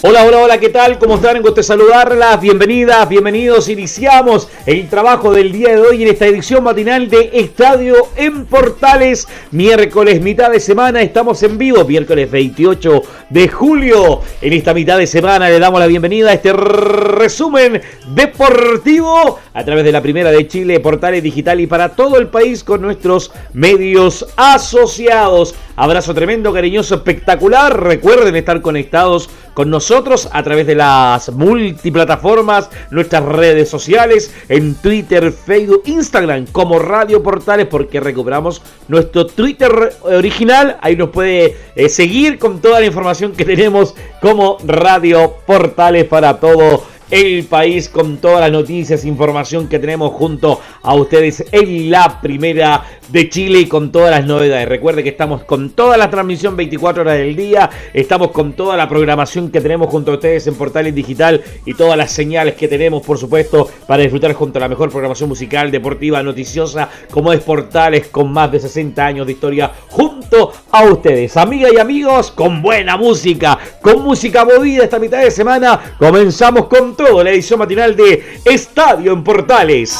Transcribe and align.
Hola, 0.00 0.24
hola, 0.24 0.38
hola, 0.44 0.60
¿qué 0.60 0.68
tal? 0.68 0.96
¿Cómo 0.96 1.16
están? 1.16 1.42
Gusto 1.42 1.60
saludarlas. 1.60 2.40
Bienvenidas, 2.40 3.08
bienvenidos. 3.08 3.68
Iniciamos 3.68 4.48
el 4.64 4.88
trabajo 4.88 5.32
del 5.32 5.50
día 5.50 5.70
de 5.70 5.80
hoy 5.80 6.04
en 6.04 6.08
esta 6.10 6.24
edición 6.26 6.62
matinal 6.62 7.10
de 7.10 7.30
Estadio 7.32 7.96
en 8.14 8.46
Portales. 8.46 9.26
Miércoles, 9.50 10.22
mitad 10.22 10.52
de 10.52 10.60
semana, 10.60 11.02
estamos 11.02 11.42
en 11.42 11.58
vivo. 11.58 11.84
Miércoles 11.84 12.30
28 12.30 13.02
de 13.28 13.48
julio. 13.48 14.20
En 14.40 14.52
esta 14.52 14.72
mitad 14.72 14.98
de 14.98 15.08
semana 15.08 15.48
le 15.48 15.58
damos 15.58 15.80
la 15.80 15.88
bienvenida 15.88 16.30
a 16.30 16.34
este 16.34 16.52
resumen 16.52 17.82
deportivo 18.14 19.40
a 19.52 19.64
través 19.64 19.82
de 19.82 19.90
la 19.90 20.00
primera 20.00 20.30
de 20.30 20.46
Chile, 20.46 20.78
Portales 20.78 21.24
Digital 21.24 21.58
y 21.58 21.66
para 21.66 21.96
todo 21.96 22.18
el 22.18 22.28
país 22.28 22.62
con 22.62 22.82
nuestros 22.82 23.32
medios 23.52 24.28
asociados. 24.36 25.56
Abrazo 25.74 26.14
tremendo, 26.14 26.52
cariñoso, 26.52 26.94
espectacular. 26.94 27.82
Recuerden 27.82 28.36
estar 28.36 28.60
conectados 28.62 29.28
con 29.54 29.70
nosotros 29.70 29.87
a 29.90 30.42
través 30.42 30.66
de 30.66 30.74
las 30.74 31.32
multiplataformas, 31.32 32.68
nuestras 32.90 33.24
redes 33.24 33.70
sociales, 33.70 34.30
en 34.50 34.74
Twitter, 34.74 35.32
Facebook, 35.32 35.82
Instagram, 35.86 36.46
como 36.52 36.78
Radio 36.78 37.22
Portales, 37.22 37.66
porque 37.68 37.98
recuperamos 37.98 38.60
nuestro 38.88 39.26
Twitter 39.26 39.94
original. 40.02 40.76
Ahí 40.82 40.94
nos 40.94 41.08
puede 41.08 41.56
eh, 41.74 41.88
seguir 41.88 42.38
con 42.38 42.60
toda 42.60 42.80
la 42.80 42.86
información 42.86 43.32
que 43.32 43.46
tenemos 43.46 43.94
como 44.20 44.58
Radio 44.66 45.36
Portales 45.46 46.04
para 46.04 46.38
todo 46.38 46.82
el 47.10 47.44
país 47.44 47.88
con 47.88 48.18
todas 48.18 48.40
las 48.40 48.52
noticias, 48.52 49.04
información 49.04 49.68
que 49.68 49.78
tenemos 49.78 50.12
junto 50.12 50.60
a 50.82 50.94
ustedes 50.94 51.44
en 51.52 51.90
la 51.90 52.20
primera 52.20 52.84
de 53.08 53.28
Chile 53.30 53.60
y 53.60 53.66
con 53.66 53.90
todas 53.90 54.10
las 54.10 54.26
novedades. 54.26 54.68
Recuerde 54.68 55.02
que 55.02 55.08
estamos 55.08 55.44
con 55.44 55.70
toda 55.70 55.96
la 55.96 56.10
transmisión 56.10 56.56
24 56.56 57.02
horas 57.02 57.18
del 57.18 57.34
día, 57.34 57.70
estamos 57.94 58.30
con 58.30 58.52
toda 58.52 58.76
la 58.76 58.88
programación 58.88 59.50
que 59.50 59.60
tenemos 59.60 59.88
junto 59.88 60.10
a 60.10 60.14
ustedes 60.14 60.46
en 60.46 60.54
Portales 60.54 60.94
Digital 60.94 61.42
y 61.64 61.74
todas 61.74 61.96
las 61.96 62.12
señales 62.12 62.54
que 62.54 62.68
tenemos, 62.68 63.04
por 63.04 63.18
supuesto, 63.18 63.68
para 63.86 64.02
disfrutar 64.02 64.32
junto 64.34 64.58
a 64.58 64.60
la 64.60 64.68
mejor 64.68 64.90
programación 64.90 65.28
musical, 65.28 65.70
deportiva, 65.70 66.22
noticiosa, 66.22 66.88
como 67.10 67.32
es 67.32 67.40
Portales 67.40 68.08
con 68.08 68.30
más 68.30 68.52
de 68.52 68.60
60 68.60 69.04
años 69.04 69.26
de 69.26 69.32
historia 69.32 69.72
junto 69.88 70.52
a 70.70 70.84
ustedes. 70.84 71.36
Amigas 71.36 71.72
y 71.72 71.78
amigos, 71.78 72.30
con 72.30 72.60
buena 72.60 72.96
música, 72.96 73.58
con 73.80 74.02
música 74.02 74.44
movida 74.44 74.84
esta 74.84 74.98
mitad 74.98 75.20
de 75.20 75.30
semana, 75.30 75.94
comenzamos 75.98 76.66
con 76.66 76.94
todo 76.98 77.22
la 77.22 77.30
edición 77.30 77.60
matinal 77.60 77.94
de 77.94 78.40
Estadio 78.44 79.12
en 79.12 79.22
Portales. 79.22 79.96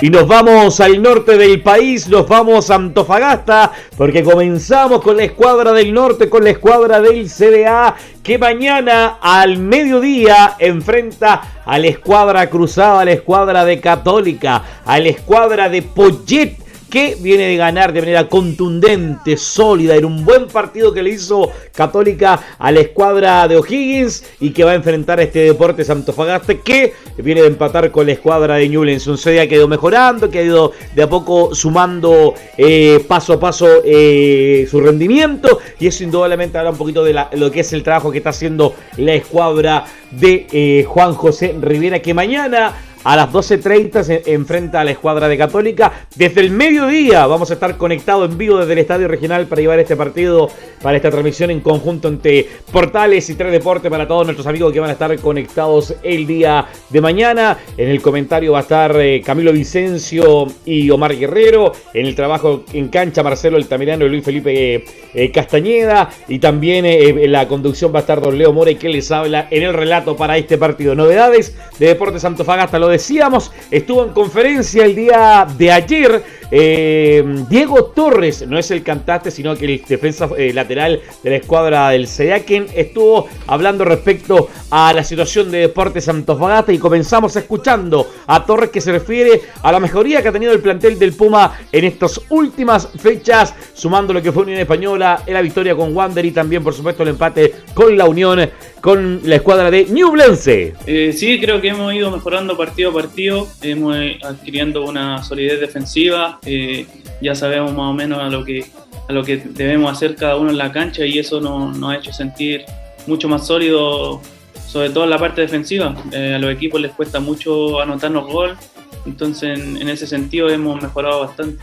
Y 0.00 0.10
nos 0.10 0.26
vamos 0.26 0.80
al 0.80 1.00
norte 1.00 1.38
del 1.38 1.62
país, 1.62 2.08
nos 2.08 2.28
vamos 2.28 2.68
a 2.70 2.74
Antofagasta, 2.74 3.70
porque 3.96 4.24
comenzamos 4.24 5.00
con 5.02 5.16
la 5.16 5.22
escuadra 5.22 5.72
del 5.72 5.94
norte, 5.94 6.28
con 6.28 6.42
la 6.42 6.50
escuadra 6.50 7.00
del 7.00 7.30
CDA, 7.30 7.94
que 8.22 8.38
mañana 8.38 9.18
al 9.22 9.58
mediodía 9.58 10.56
enfrenta 10.58 11.62
a 11.64 11.78
la 11.78 11.86
escuadra 11.86 12.50
cruzada, 12.50 13.02
a 13.02 13.04
la 13.04 13.12
escuadra 13.12 13.64
de 13.64 13.80
Católica, 13.80 14.62
a 14.84 14.98
la 14.98 15.08
escuadra 15.08 15.68
de 15.68 15.82
Poyet 15.82 16.63
que 16.90 17.16
viene 17.20 17.44
de 17.44 17.56
ganar 17.56 17.92
de 17.92 18.00
manera 18.00 18.28
contundente, 18.28 19.36
sólida, 19.36 19.96
en 19.96 20.04
un 20.04 20.24
buen 20.24 20.46
partido 20.46 20.92
que 20.92 21.02
le 21.02 21.10
hizo 21.10 21.50
Católica 21.74 22.40
a 22.58 22.70
la 22.70 22.80
escuadra 22.80 23.48
de 23.48 23.56
O'Higgins 23.56 24.24
y 24.40 24.50
que 24.50 24.64
va 24.64 24.72
a 24.72 24.74
enfrentar 24.74 25.18
a 25.18 25.22
este 25.22 25.40
deporte 25.40 25.84
Santofagaste 25.84 26.60
que 26.60 26.92
viene 27.18 27.42
de 27.42 27.48
empatar 27.48 27.90
con 27.90 28.06
la 28.06 28.12
escuadra 28.12 28.56
de 28.56 28.68
Newlands. 28.68 29.06
Un 29.06 29.16
CDA 29.16 29.46
que 29.46 29.56
ha 29.56 29.58
ido 29.58 29.68
mejorando, 29.68 30.30
que 30.30 30.38
ha 30.38 30.42
ido 30.42 30.72
de 30.94 31.02
a 31.02 31.08
poco 31.08 31.54
sumando 31.54 32.34
eh, 32.56 33.04
paso 33.08 33.34
a 33.34 33.40
paso 33.40 33.66
eh, 33.84 34.66
su 34.70 34.80
rendimiento 34.80 35.58
y 35.78 35.86
eso 35.86 36.04
indudablemente 36.04 36.58
habla 36.58 36.70
un 36.70 36.78
poquito 36.78 37.04
de 37.04 37.14
lo 37.32 37.50
que 37.50 37.60
es 37.60 37.72
el 37.72 37.82
trabajo 37.82 38.10
que 38.10 38.18
está 38.18 38.30
haciendo 38.30 38.74
la 38.96 39.14
escuadra 39.14 39.84
de 40.10 40.46
eh, 40.52 40.84
Juan 40.86 41.14
José 41.14 41.54
Rivera 41.60 42.00
que 42.00 42.14
mañana 42.14 42.74
a 43.04 43.16
las 43.16 43.30
12.30 43.30 44.02
se 44.02 44.22
enfrenta 44.26 44.80
a 44.80 44.84
la 44.84 44.90
escuadra 44.90 45.28
de 45.28 45.36
Católica. 45.36 45.92
Desde 46.16 46.40
el 46.40 46.50
mediodía 46.50 47.26
vamos 47.26 47.50
a 47.50 47.54
estar 47.54 47.76
conectados 47.76 48.30
en 48.30 48.38
vivo 48.38 48.58
desde 48.58 48.72
el 48.72 48.78
Estadio 48.78 49.08
Regional 49.08 49.46
para 49.46 49.60
llevar 49.60 49.78
este 49.78 49.94
partido, 49.94 50.50
para 50.82 50.96
esta 50.96 51.10
transmisión 51.10 51.50
en 51.50 51.60
conjunto 51.60 52.08
entre 52.08 52.46
Portales 52.72 53.28
y 53.28 53.34
Tres 53.34 53.52
Deportes 53.52 53.90
para 53.90 54.08
todos 54.08 54.24
nuestros 54.24 54.46
amigos 54.46 54.72
que 54.72 54.80
van 54.80 54.88
a 54.88 54.94
estar 54.94 55.16
conectados 55.18 55.94
el 56.02 56.26
día 56.26 56.66
de 56.88 57.00
mañana. 57.00 57.58
En 57.76 57.90
el 57.90 58.00
comentario 58.00 58.52
va 58.52 58.60
a 58.60 58.62
estar 58.62 58.98
eh, 58.98 59.20
Camilo 59.24 59.52
Vicencio 59.52 60.46
y 60.64 60.88
Omar 60.90 61.14
Guerrero. 61.14 61.72
En 61.92 62.06
el 62.06 62.14
trabajo 62.14 62.64
en 62.72 62.88
cancha 62.88 63.22
Marcelo 63.22 63.58
Altamirano 63.58 64.06
y 64.06 64.08
Luis 64.08 64.24
Felipe 64.24 64.76
eh, 64.76 64.84
eh, 65.12 65.30
Castañeda. 65.30 66.08
Y 66.26 66.38
también 66.38 66.86
en 66.86 67.32
la 67.32 67.46
conducción 67.46 67.92
va 67.92 67.98
a 67.98 68.00
estar 68.00 68.20
Don 68.20 68.38
Leo 68.38 68.52
More 68.52 68.76
que 68.76 68.88
les 68.88 69.10
habla 69.10 69.46
en 69.50 69.62
el 69.62 69.74
relato 69.74 70.16
para 70.16 70.38
este 70.38 70.56
partido. 70.56 70.94
Novedades 70.94 71.54
de 71.78 71.88
Deportes 71.88 72.24
hasta 72.24 72.78
lo 72.78 72.88
decíamos, 72.94 73.52
estuvo 73.70 74.04
en 74.04 74.12
conferencia 74.12 74.84
el 74.84 74.94
día 74.94 75.46
de 75.56 75.70
ayer. 75.70 76.24
Eh, 76.56 77.24
Diego 77.48 77.86
Torres, 77.86 78.46
no 78.46 78.56
es 78.56 78.70
el 78.70 78.84
cantante, 78.84 79.32
sino 79.32 79.56
que 79.56 79.64
el 79.64 79.82
defensa 79.88 80.28
eh, 80.38 80.52
lateral 80.52 81.00
de 81.24 81.30
la 81.30 81.36
escuadra 81.36 81.88
del 81.88 82.06
quien 82.46 82.68
estuvo 82.76 83.26
hablando 83.48 83.84
respecto 83.84 84.48
a 84.70 84.92
la 84.92 85.02
situación 85.02 85.50
de 85.50 85.58
Deportes 85.58 86.08
Antofagasta 86.08 86.72
y 86.72 86.78
comenzamos 86.78 87.34
escuchando 87.34 88.08
a 88.28 88.46
Torres 88.46 88.70
que 88.70 88.80
se 88.80 88.92
refiere 88.92 89.40
a 89.64 89.72
la 89.72 89.80
mejoría 89.80 90.22
que 90.22 90.28
ha 90.28 90.32
tenido 90.32 90.52
el 90.52 90.60
plantel 90.60 90.96
del 90.96 91.14
Puma 91.14 91.58
en 91.72 91.86
estas 91.86 92.20
últimas 92.28 92.88
fechas, 93.00 93.52
sumando 93.74 94.12
lo 94.12 94.22
que 94.22 94.30
fue 94.30 94.44
Unión 94.44 94.60
Española, 94.60 95.24
la 95.26 95.42
victoria 95.42 95.74
con 95.74 95.92
Wander 95.96 96.24
y 96.24 96.30
también, 96.30 96.62
por 96.62 96.72
supuesto, 96.72 97.02
el 97.02 97.08
empate 97.08 97.52
con 97.74 97.98
la 97.98 98.04
Unión, 98.04 98.48
con 98.80 99.22
la 99.24 99.36
escuadra 99.36 99.72
de 99.72 99.86
Newblense. 99.86 100.74
Eh, 100.86 101.12
sí, 101.16 101.40
creo 101.40 101.60
que 101.60 101.70
hemos 101.70 101.92
ido 101.92 102.12
mejorando 102.12 102.56
partido 102.56 102.90
a 102.90 102.94
partido, 102.94 103.48
hemos 103.60 103.96
adquiriendo 104.22 104.84
una 104.84 105.20
solidez 105.24 105.58
defensiva, 105.58 106.38
eh, 106.46 106.86
ya 107.20 107.34
sabemos 107.34 107.72
más 107.72 107.90
o 107.90 107.92
menos 107.92 108.20
a 108.20 108.28
lo 108.28 108.44
que 108.44 108.64
a 109.08 109.12
lo 109.12 109.22
que 109.22 109.36
debemos 109.36 109.92
hacer 109.92 110.16
cada 110.16 110.36
uno 110.36 110.50
en 110.50 110.58
la 110.58 110.72
cancha 110.72 111.04
y 111.04 111.18
eso 111.18 111.40
nos, 111.40 111.82
ha 111.90 111.96
hecho 111.96 112.12
sentir 112.12 112.64
mucho 113.06 113.28
más 113.28 113.46
sólido, 113.46 114.20
sobre 114.66 114.90
todo 114.90 115.04
en 115.04 115.10
la 115.10 115.18
parte 115.18 115.42
defensiva. 115.42 115.94
Eh, 116.12 116.34
a 116.34 116.38
los 116.38 116.50
equipos 116.50 116.80
les 116.80 116.92
cuesta 116.92 117.20
mucho 117.20 117.80
anotarnos 117.80 118.26
gol, 118.26 118.56
entonces 119.04 119.58
en, 119.58 119.88
ese 119.88 120.06
sentido 120.06 120.48
hemos 120.48 120.80
mejorado 120.80 121.20
bastante. 121.20 121.62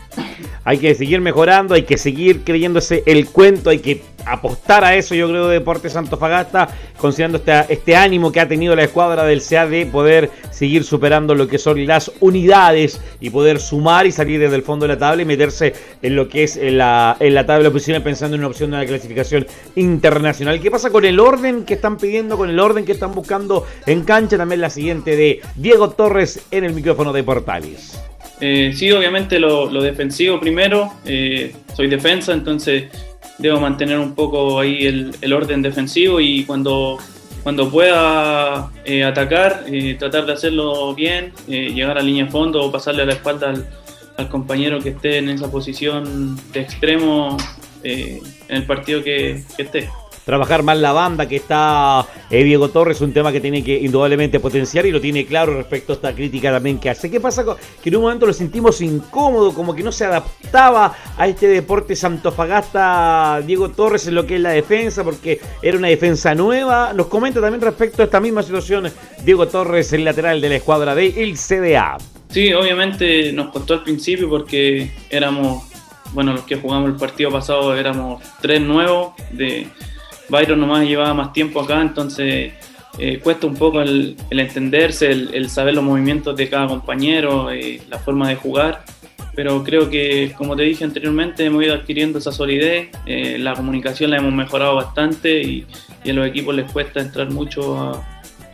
Hay 0.64 0.78
que 0.78 0.94
seguir 0.94 1.20
mejorando, 1.20 1.74
hay 1.74 1.82
que 1.82 1.98
seguir 1.98 2.44
creyéndose 2.44 3.02
el 3.06 3.26
cuento, 3.26 3.70
hay 3.70 3.80
que 3.80 4.02
apostar 4.26 4.84
a 4.84 4.94
eso, 4.94 5.14
yo 5.14 5.28
creo, 5.28 5.48
de 5.48 5.54
Deportes 5.54 5.92
Santofagasta, 5.92 6.68
considerando 6.96 7.38
este, 7.38 7.72
este 7.72 7.96
ánimo 7.96 8.32
que 8.32 8.40
ha 8.40 8.48
tenido 8.48 8.74
la 8.76 8.84
escuadra 8.84 9.24
del 9.24 9.42
CA 9.42 9.66
de 9.66 9.86
poder 9.86 10.30
seguir 10.50 10.84
superando 10.84 11.34
lo 11.34 11.48
que 11.48 11.58
son 11.58 11.84
las 11.86 12.12
unidades 12.20 13.00
y 13.20 13.30
poder 13.30 13.60
sumar 13.60 14.06
y 14.06 14.12
salir 14.12 14.40
desde 14.40 14.56
el 14.56 14.62
fondo 14.62 14.86
de 14.86 14.94
la 14.94 14.98
tabla 14.98 15.22
y 15.22 15.24
meterse 15.24 15.74
en 16.00 16.16
lo 16.16 16.28
que 16.28 16.44
es 16.44 16.56
en 16.56 16.78
la, 16.78 17.16
en 17.20 17.34
la 17.34 17.46
tabla 17.46 17.70
pensando 18.02 18.36
en 18.36 18.40
una 18.40 18.48
opción 18.48 18.70
de 18.70 18.76
una 18.76 18.86
clasificación 18.86 19.46
internacional. 19.76 20.60
¿Qué 20.60 20.70
pasa 20.70 20.90
con 20.90 21.04
el 21.04 21.18
orden 21.20 21.64
que 21.64 21.74
están 21.74 21.96
pidiendo, 21.96 22.36
con 22.36 22.50
el 22.50 22.58
orden 22.58 22.84
que 22.84 22.92
están 22.92 23.14
buscando 23.14 23.66
en 23.86 24.02
cancha? 24.04 24.36
También 24.36 24.60
la 24.60 24.70
siguiente 24.70 25.16
de 25.16 25.40
Diego 25.56 25.90
Torres 25.90 26.46
en 26.50 26.64
el 26.64 26.74
micrófono 26.74 27.12
de 27.12 27.22
Portales. 27.22 28.00
Eh, 28.40 28.72
sí, 28.74 28.90
obviamente 28.90 29.38
lo, 29.38 29.68
defensivo 29.82 30.40
primero. 30.40 30.92
Eh, 31.04 31.54
soy 31.74 31.88
defensa, 31.88 32.32
entonces 32.32 32.84
debo 33.42 33.60
mantener 33.60 33.98
un 33.98 34.14
poco 34.14 34.60
ahí 34.60 34.86
el, 34.86 35.32
orden 35.32 35.62
defensivo 35.62 36.20
y 36.20 36.44
cuando, 36.44 36.98
cuando 37.42 37.68
pueda 37.70 38.70
eh, 38.84 39.02
atacar, 39.04 39.64
eh, 39.66 39.96
tratar 39.98 40.24
de 40.26 40.32
hacerlo 40.32 40.94
bien, 40.94 41.32
eh, 41.48 41.72
llegar 41.74 41.98
a 41.98 42.02
línea 42.02 42.26
de 42.26 42.30
fondo 42.30 42.62
o 42.62 42.70
pasarle 42.70 43.02
a 43.02 43.06
la 43.06 43.14
espalda 43.14 43.50
al, 43.50 43.68
al 44.16 44.28
compañero 44.28 44.80
que 44.80 44.90
esté 44.90 45.18
en 45.18 45.28
esa 45.28 45.50
posición 45.50 46.38
de 46.52 46.60
extremo 46.60 47.36
en 47.82 48.22
el 48.48 48.64
partido 48.64 49.02
que, 49.02 49.42
que 49.56 49.62
esté 49.62 49.88
trabajar 50.24 50.62
más 50.62 50.78
la 50.78 50.92
banda 50.92 51.28
que 51.28 51.36
está 51.36 52.06
eh, 52.30 52.44
Diego 52.44 52.68
Torres, 52.68 53.00
un 53.00 53.12
tema 53.12 53.32
que 53.32 53.40
tiene 53.40 53.62
que 53.62 53.78
indudablemente 53.78 54.40
potenciar 54.40 54.86
y 54.86 54.92
lo 54.92 55.00
tiene 55.00 55.26
claro 55.26 55.56
respecto 55.56 55.92
a 55.92 55.96
esta 55.96 56.14
crítica 56.14 56.50
también 56.50 56.78
que 56.78 56.90
hace. 56.90 57.10
¿Qué 57.10 57.20
pasa? 57.20 57.44
Que 57.82 57.88
en 57.88 57.96
un 57.96 58.02
momento 58.02 58.26
lo 58.26 58.32
sentimos 58.32 58.80
incómodo, 58.80 59.52
como 59.54 59.74
que 59.74 59.82
no 59.82 59.92
se 59.92 60.04
adaptaba 60.04 60.94
a 61.16 61.26
este 61.26 61.48
deporte 61.48 61.96
santofagasta 61.96 63.42
Diego 63.46 63.70
Torres 63.70 64.06
en 64.06 64.14
lo 64.14 64.26
que 64.26 64.36
es 64.36 64.40
la 64.40 64.50
defensa, 64.50 65.04
porque 65.04 65.40
era 65.60 65.76
una 65.76 65.88
defensa 65.88 66.34
nueva. 66.34 66.92
Nos 66.92 67.06
comenta 67.06 67.40
también 67.40 67.60
respecto 67.60 68.02
a 68.02 68.04
esta 68.04 68.20
misma 68.20 68.42
situación 68.42 68.90
Diego 69.24 69.46
Torres, 69.48 69.92
el 69.92 70.04
lateral 70.04 70.40
de 70.40 70.48
la 70.48 70.56
escuadra 70.56 70.94
de 70.94 71.22
el 71.22 71.36
CDA. 71.36 71.98
Sí, 72.30 72.52
obviamente 72.54 73.30
nos 73.32 73.50
costó 73.50 73.74
al 73.74 73.82
principio 73.82 74.28
porque 74.28 74.90
éramos, 75.10 75.64
bueno, 76.12 76.32
los 76.32 76.44
que 76.44 76.56
jugamos 76.56 76.88
el 76.88 76.96
partido 76.96 77.30
pasado 77.30 77.76
éramos 77.76 78.22
tres 78.40 78.60
nuevos, 78.62 79.12
de 79.32 79.68
Byron 80.32 80.58
nomás 80.58 80.86
llevaba 80.86 81.12
más 81.12 81.32
tiempo 81.34 81.60
acá, 81.60 81.82
entonces 81.82 82.54
eh, 82.98 83.20
cuesta 83.22 83.46
un 83.46 83.54
poco 83.54 83.82
el, 83.82 84.16
entenderse, 84.30 85.10
el, 85.10 85.50
saber 85.50 85.74
los 85.74 85.84
movimientos 85.84 86.34
de 86.34 86.48
cada 86.48 86.68
compañero, 86.68 87.50
eh, 87.50 87.82
la 87.90 87.98
forma 87.98 88.30
de 88.30 88.36
jugar, 88.36 88.82
pero 89.34 89.62
creo 89.62 89.90
que, 89.90 90.32
como 90.38 90.56
te 90.56 90.62
dije 90.62 90.84
anteriormente, 90.84 91.44
hemos 91.44 91.62
ido 91.62 91.74
adquiriendo 91.74 92.18
esa 92.18 92.32
solidez, 92.32 92.88
eh, 93.04 93.36
la 93.38 93.52
comunicación 93.52 94.10
la 94.10 94.16
hemos 94.16 94.32
mejorado 94.32 94.76
bastante 94.76 95.42
y, 95.42 95.66
a 96.08 96.12
los 96.14 96.26
equipos 96.26 96.54
les 96.54 96.70
cuesta 96.72 97.00
entrar 97.00 97.30
mucho 97.30 98.02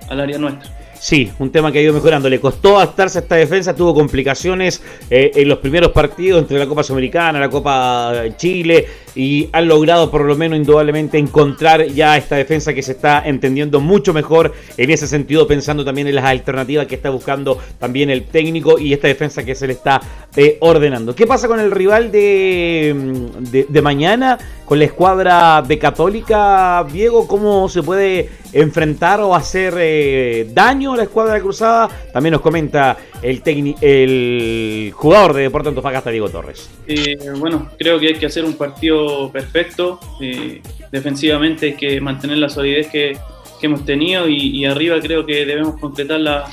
al 0.09 0.21
área 0.21 0.37
nuestra. 0.37 0.79
Sí, 1.01 1.31
un 1.39 1.51
tema 1.51 1.71
que 1.71 1.79
ha 1.79 1.83
ido 1.83 1.93
mejorando. 1.93 2.29
Le 2.29 2.41
costó 2.41 2.77
adaptarse 2.77 3.19
a 3.19 3.23
esta 3.23 3.37
defensa, 3.37 3.75
tuvo 3.75 3.95
complicaciones 3.95 4.83
eh, 5.11 5.31
en 5.35 5.49
los 5.49 5.59
primeros 5.59 5.93
partidos 5.93 6.43
entre 6.43 6.59
la 6.59 6.67
Copa 6.67 6.83
Sudamericana, 6.83 7.39
la 7.39 7.49
Copa 7.49 8.25
Chile, 8.37 8.87
y 9.19 9.49
han 9.50 9.67
logrado 9.67 10.12
por 10.12 10.25
lo 10.25 10.37
menos 10.37 10.56
indudablemente 10.56 11.19
encontrar 11.19 11.85
ya 11.87 12.17
esta 12.17 12.37
defensa 12.37 12.73
que 12.73 12.85
se 12.85 12.93
está 12.93 13.20
entendiendo 13.26 13.81
mucho 13.81 14.15
mejor 14.15 14.55
en 14.76 14.91
ese 14.91 15.09
sentido, 15.09 15.49
pensando 15.49 15.85
también 15.85 16.06
en 16.06 16.15
las 16.15 16.25
alternativas 16.25 16.87
que 16.87 16.94
está 16.94 17.11
buscando 17.11 17.59
también 17.81 18.11
el 18.11 18.26
técnico 18.26 18.79
y 18.79 18.93
esta 18.93 19.09
defensa 19.09 19.44
que 19.44 19.56
se 19.56 19.67
le 19.67 19.73
está 19.73 20.00
eh, 20.37 20.56
ordenando. 20.61 21.17
¿Qué 21.17 21.26
pasa 21.26 21.49
con 21.49 21.59
el 21.59 21.73
rival 21.73 22.12
de, 22.12 23.67
de 23.69 23.82
mañana? 23.82 24.38
Con 24.65 24.79
la 24.79 24.85
escuadra 24.85 25.62
de 25.67 25.79
Católica, 25.79 26.87
Diego, 26.93 27.26
¿cómo 27.26 27.69
se 27.69 27.82
puede 27.82 28.29
enfrentar 28.53 29.20
o 29.20 29.35
hacer 29.35 29.75
eh, 29.79 30.49
daño 30.53 30.94
a 30.94 30.97
la 30.97 31.03
escuadra 31.05 31.41
cruzada. 31.41 31.88
También 32.12 32.32
nos 32.32 32.41
comenta 32.41 32.97
el, 33.23 33.43
el 33.81 34.93
jugador 34.94 35.35
de 35.35 35.43
Deportes 35.43 35.69
Antofagasta, 35.69 36.11
Diego 36.11 36.29
Torres. 36.29 36.70
Eh, 36.87 37.17
bueno, 37.37 37.70
creo 37.79 37.99
que 37.99 38.09
hay 38.09 38.15
que 38.15 38.26
hacer 38.26 38.44
un 38.44 38.55
partido 38.55 39.07
perfecto. 39.32 40.00
Eh, 40.20 40.62
defensivamente 40.90 41.66
hay 41.66 41.75
que 41.75 42.00
mantener 42.00 42.38
la 42.38 42.49
solidez 42.49 42.88
que, 42.88 43.19
hemos 43.60 43.84
tenido 43.84 44.28
y, 44.28 44.64
arriba 44.66 45.00
creo 45.00 45.26
que 45.26 45.44
debemos 45.44 45.81
concretar 45.81 46.20
la, 46.20 46.44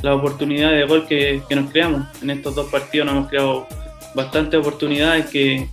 la 0.00 0.14
oportunidad 0.14 0.70
de 0.72 0.84
gol 0.84 1.06
que, 1.06 1.42
nos 1.50 1.70
creamos. 1.70 2.06
En 2.22 2.30
estos 2.30 2.54
dos 2.54 2.70
partidos 2.70 3.06
nos 3.06 3.16
hemos 3.16 3.28
creado 3.28 3.66
bastantes 4.14 4.60
oportunidades 4.60 5.26
que, 5.26 5.68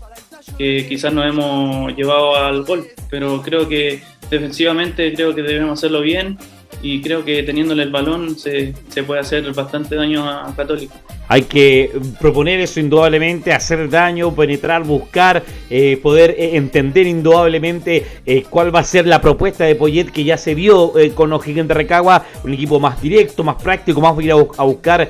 que 0.57 0.85
quizás 0.89 1.13
no 1.13 1.23
hemos 1.23 1.95
llevado 1.95 2.35
al 2.35 2.63
gol, 2.63 2.88
pero 3.09 3.41
creo 3.41 3.69
que 3.69 4.01
defensivamente 4.29 5.13
creo 5.13 5.33
que 5.35 5.43
debemos 5.43 5.79
hacerlo 5.79 6.01
bien 6.01 6.38
y 6.81 7.01
creo 7.01 7.23
que 7.23 7.43
teniéndole 7.43 7.83
el 7.83 7.91
balón 7.91 8.38
se, 8.38 8.73
puede 9.05 9.21
hacer 9.21 9.51
bastante 9.53 9.95
daño 9.95 10.27
a, 10.27 10.53
Católico. 10.55 10.93
Hay 11.31 11.44
que 11.44 11.89
proponer 12.19 12.60
eso 12.60 12.81
indudablemente, 12.81 13.54
hacer 13.54 13.89
daño, 13.89 14.36
penetrar, 14.36 14.83
buscar, 14.83 15.42
eh, 15.69 15.95
poder 16.04 16.31
eh, 16.31 16.57
entender 16.57 17.07
indudablemente 17.07 18.06
eh, 18.25 18.44
cuál 18.50 18.75
va 18.75 18.81
a 18.81 18.83
ser 18.83 19.07
la 19.07 19.22
propuesta 19.22 19.63
de 19.63 19.75
Poyet 19.75 20.12
que 20.12 20.25
ya 20.25 20.38
se 20.38 20.56
vio 20.56 20.92
con 21.16 21.31
O'Higgins 21.31 21.69
de 21.69 21.74
Recagua, 21.74 22.25
un 22.44 22.54
equipo 22.54 22.81
más 22.81 23.01
directo, 23.01 23.45
más 23.45 23.63
práctico, 23.63 24.01
más 24.01 24.22
ir 24.22 24.33
a, 24.33 24.36
buscar 24.36 25.10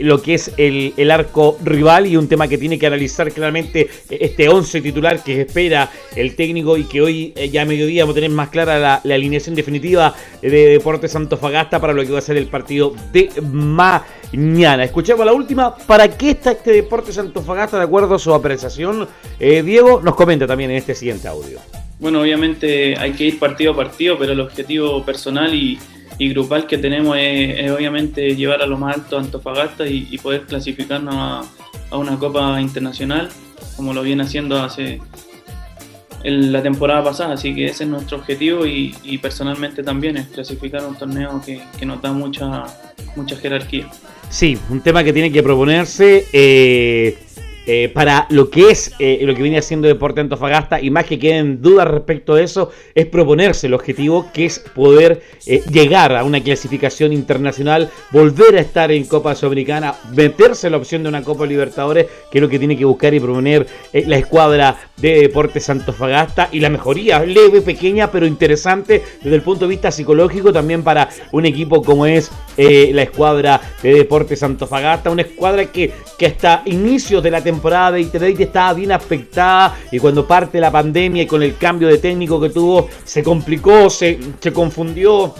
lo 0.00 0.20
que 0.20 0.34
es 0.34 0.52
el, 0.56 1.08
arco 1.08 1.56
rival 1.62 2.08
y 2.08 2.16
un 2.16 2.26
tema 2.26 2.48
que 2.48 2.58
tiene 2.58 2.76
que 2.76 2.88
analizar 2.88 3.30
claramente 3.30 3.88
este 4.08 4.48
11 4.48 4.80
titular 4.80 5.22
que 5.22 5.42
espera 5.42 5.88
el 6.16 6.34
técnico 6.34 6.76
y 6.78 6.82
que 6.82 7.00
hoy 7.00 7.32
ya 7.52 7.62
a 7.62 7.64
mediodía 7.64 8.02
vamos 8.02 8.14
a 8.14 8.16
tener 8.16 8.30
más 8.30 8.48
clara 8.48 8.76
la, 9.04 9.14
alineación 9.14 9.54
definitiva 9.54 10.16
de 10.42 10.48
Deportes 10.50 11.14
Antofagasta 11.14 11.80
para 11.80 11.92
lo 11.92 12.04
que 12.04 12.10
va 12.10 12.18
a 12.18 12.22
ser 12.22 12.36
el 12.38 12.48
partido 12.48 12.92
de 13.12 13.30
mañana. 14.32 14.84
Escuchemos 14.84 15.24
la 15.26 15.32
última 15.32 15.74
¿Para 15.76 16.08
qué 16.08 16.30
está 16.30 16.52
este 16.52 16.72
Deportes 16.72 17.18
Antofagasta 17.18 17.78
de 17.78 17.84
acuerdo 17.84 18.14
a 18.14 18.18
su 18.18 18.32
apreciación? 18.32 19.08
Eh, 19.38 19.62
Diego 19.62 20.00
nos 20.02 20.14
comenta 20.14 20.46
también 20.46 20.70
en 20.70 20.76
este 20.76 20.94
siguiente 20.94 21.28
audio. 21.28 21.58
Bueno, 21.98 22.22
obviamente 22.22 22.96
hay 22.98 23.12
que 23.12 23.24
ir 23.24 23.38
partido 23.38 23.72
a 23.72 23.76
partido, 23.76 24.18
pero 24.18 24.32
el 24.32 24.40
objetivo 24.40 25.04
personal 25.04 25.54
y, 25.54 25.78
grupal 26.18 26.66
que 26.66 26.78
tenemos 26.78 27.16
es, 27.18 27.70
obviamente 27.70 28.36
llevar 28.36 28.62
a 28.62 28.66
lo 28.66 28.76
más 28.78 28.96
alto 28.96 29.16
a 29.16 29.20
Antofagasta 29.20 29.86
y, 29.86 30.16
poder 30.18 30.42
clasificarnos 30.42 31.14
a, 31.90 31.96
una 31.96 32.18
Copa 32.18 32.60
Internacional, 32.60 33.28
como 33.76 33.92
lo 33.92 34.02
viene 34.02 34.22
haciendo 34.22 34.58
hace 34.62 35.00
la 36.24 36.62
temporada 36.62 37.02
pasada, 37.02 37.34
así 37.34 37.54
que 37.54 37.66
ese 37.66 37.84
es 37.84 37.90
nuestro 37.90 38.18
objetivo 38.18 38.66
y, 38.66 39.18
personalmente 39.22 39.82
también 39.82 40.16
es 40.16 40.28
clasificar 40.28 40.84
un 40.86 40.96
torneo 40.96 41.40
que, 41.44 41.60
que 41.78 41.86
nos 41.86 42.00
da 42.00 42.12
mucha, 42.12 42.64
mucha 43.16 43.36
jerarquía. 43.36 43.88
Sí, 44.28 44.56
un 44.68 44.80
tema 44.80 45.02
que 45.02 45.12
tiene 45.12 45.32
que 45.32 45.42
proponerse. 45.42 46.26
Eh, 46.32 47.18
eh, 47.72 47.88
para 47.88 48.26
lo 48.30 48.50
que 48.50 48.68
es 48.70 48.92
eh, 48.98 49.20
lo 49.22 49.32
que 49.32 49.42
viene 49.42 49.56
haciendo 49.56 49.86
Deporte 49.86 50.20
Antofagasta 50.20 50.80
y 50.80 50.90
más 50.90 51.04
que 51.04 51.20
queden 51.20 51.62
dudas 51.62 51.86
respecto 51.86 52.34
de 52.34 52.42
eso, 52.42 52.72
es 52.96 53.06
proponerse 53.06 53.68
el 53.68 53.74
objetivo 53.74 54.26
que 54.32 54.46
es 54.46 54.58
poder 54.58 55.22
eh, 55.46 55.62
llegar 55.70 56.16
a 56.16 56.24
una 56.24 56.42
clasificación 56.42 57.12
internacional, 57.12 57.88
volver 58.10 58.56
a 58.56 58.60
estar 58.60 58.90
en 58.90 59.04
Copa 59.04 59.36
Sudamericana, 59.36 59.94
meterse 60.16 60.68
la 60.68 60.78
opción 60.78 61.04
de 61.04 61.10
una 61.10 61.22
Copa 61.22 61.46
Libertadores, 61.46 62.08
que 62.28 62.38
es 62.38 62.42
lo 62.42 62.48
que 62.48 62.58
tiene 62.58 62.76
que 62.76 62.84
buscar 62.84 63.14
y 63.14 63.20
proponer 63.20 63.68
la 63.92 64.16
escuadra 64.18 64.76
de 64.96 65.20
Deportes 65.20 65.70
Antofagasta 65.70 66.48
y 66.50 66.58
la 66.58 66.70
mejoría 66.70 67.20
leve, 67.20 67.60
pequeña, 67.60 68.10
pero 68.10 68.26
interesante 68.26 69.00
desde 69.22 69.36
el 69.36 69.42
punto 69.42 69.66
de 69.66 69.70
vista 69.70 69.92
psicológico 69.92 70.52
también 70.52 70.82
para 70.82 71.08
un 71.30 71.46
equipo 71.46 71.84
como 71.84 72.04
es 72.04 72.32
la 72.56 73.02
escuadra 73.02 73.60
de 73.80 73.94
Deportes 73.94 74.42
Antofagasta, 74.42 75.08
una 75.08 75.22
escuadra 75.22 75.66
que, 75.66 75.92
que 76.18 76.26
hasta 76.26 76.62
inicios 76.64 77.22
de 77.22 77.30
la 77.30 77.40
temporada 77.40 77.59
temporada 77.60 77.92
de 77.92 78.00
Internet 78.00 78.40
estaba 78.40 78.72
bien 78.72 78.90
afectada 78.90 79.76
y 79.92 79.98
cuando 79.98 80.26
parte 80.26 80.58
la 80.58 80.70
pandemia 80.70 81.24
y 81.24 81.26
con 81.26 81.42
el 81.42 81.58
cambio 81.58 81.88
de 81.88 81.98
técnico 81.98 82.40
que 82.40 82.48
tuvo 82.48 82.88
se 83.04 83.22
complicó, 83.22 83.90
se, 83.90 84.18
se 84.40 84.50
confundió 84.50 85.34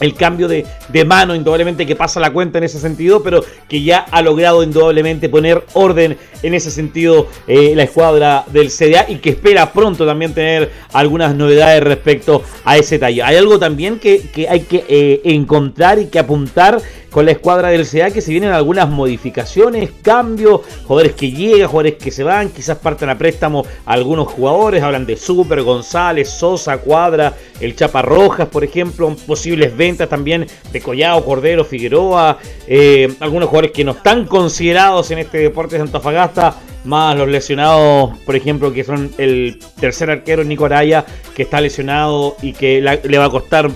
el 0.00 0.14
cambio 0.14 0.48
de, 0.48 0.64
mano 1.06 1.34
indudablemente 1.34 1.86
que 1.86 1.96
pasa 1.96 2.20
la 2.20 2.32
cuenta 2.32 2.58
en 2.58 2.64
ese 2.64 2.78
sentido, 2.78 3.22
pero 3.22 3.44
que 3.68 3.82
ya 3.82 3.98
ha 4.10 4.20
logrado 4.22 4.62
indudablemente 4.62 5.28
poner 5.28 5.64
orden 5.74 6.16
en 6.42 6.54
ese 6.54 6.70
sentido 6.70 7.28
eh, 7.46 7.72
la 7.74 7.84
escuadra 7.84 8.44
del 8.52 8.70
CDA 8.70 9.06
y 9.08 9.16
que 9.16 9.30
espera 9.30 9.72
pronto 9.72 10.06
también 10.06 10.34
tener 10.34 10.70
algunas 10.92 11.34
novedades 11.34 11.82
respecto 11.82 12.42
a 12.64 12.76
ese 12.76 12.98
tallo. 12.98 13.24
Hay 13.24 13.36
algo 13.36 13.58
también 13.58 13.98
que, 13.98 14.46
hay 14.48 14.60
que 14.60 14.84
eh, 14.88 15.20
encontrar 15.24 15.98
y 15.98 16.06
que 16.06 16.18
apuntar 16.18 16.80
con 17.10 17.24
la 17.24 17.32
escuadra 17.32 17.68
del 17.68 17.86
CDA 17.86 18.10
que 18.10 18.20
se 18.20 18.30
vienen 18.30 18.52
algunas 18.52 18.88
modificaciones, 18.88 19.90
cambios, 20.02 20.60
jugadores 20.84 21.14
que 21.14 21.30
llegan, 21.30 21.68
jugadores 21.68 21.94
que 21.94 22.10
se 22.10 22.22
van, 22.22 22.50
quizás 22.50 22.78
partan 22.78 23.10
a 23.10 23.18
préstamo 23.18 23.64
algunos 23.86 24.28
jugadores, 24.28 24.82
hablan 24.82 25.06
de 25.06 25.16
Super, 25.16 25.62
González, 25.62 26.28
Sosa, 26.28 26.78
Cuadra, 26.78 27.34
el 27.60 27.74
Chapa 27.74 28.02
Rojas, 28.02 28.48
por 28.48 28.62
ejemplo, 28.62 29.16
posibles 29.26 29.76
ventas 29.76 29.87
también 29.96 30.46
de 30.72 30.80
Collado, 30.80 31.24
Cordero, 31.24 31.64
Figueroa, 31.64 32.38
eh, 32.66 33.12
algunos 33.20 33.48
jugadores 33.48 33.72
que 33.72 33.84
no 33.84 33.92
están 33.92 34.26
considerados 34.26 35.10
en 35.10 35.18
este 35.18 35.38
deporte 35.38 35.76
de 35.76 35.82
Antofagasta 35.82 36.56
más 36.88 37.16
los 37.16 37.28
lesionados, 37.28 38.16
por 38.24 38.34
ejemplo, 38.34 38.72
que 38.72 38.82
son 38.82 39.10
el 39.18 39.58
tercer 39.78 40.10
arquero 40.10 40.42
Nico 40.42 40.64
Araya, 40.64 41.04
que 41.36 41.42
está 41.42 41.60
lesionado 41.60 42.36
y 42.42 42.52
que 42.54 42.80
le 42.80 43.18
va 43.18 43.26
a 43.26 43.30
costar 43.30 43.70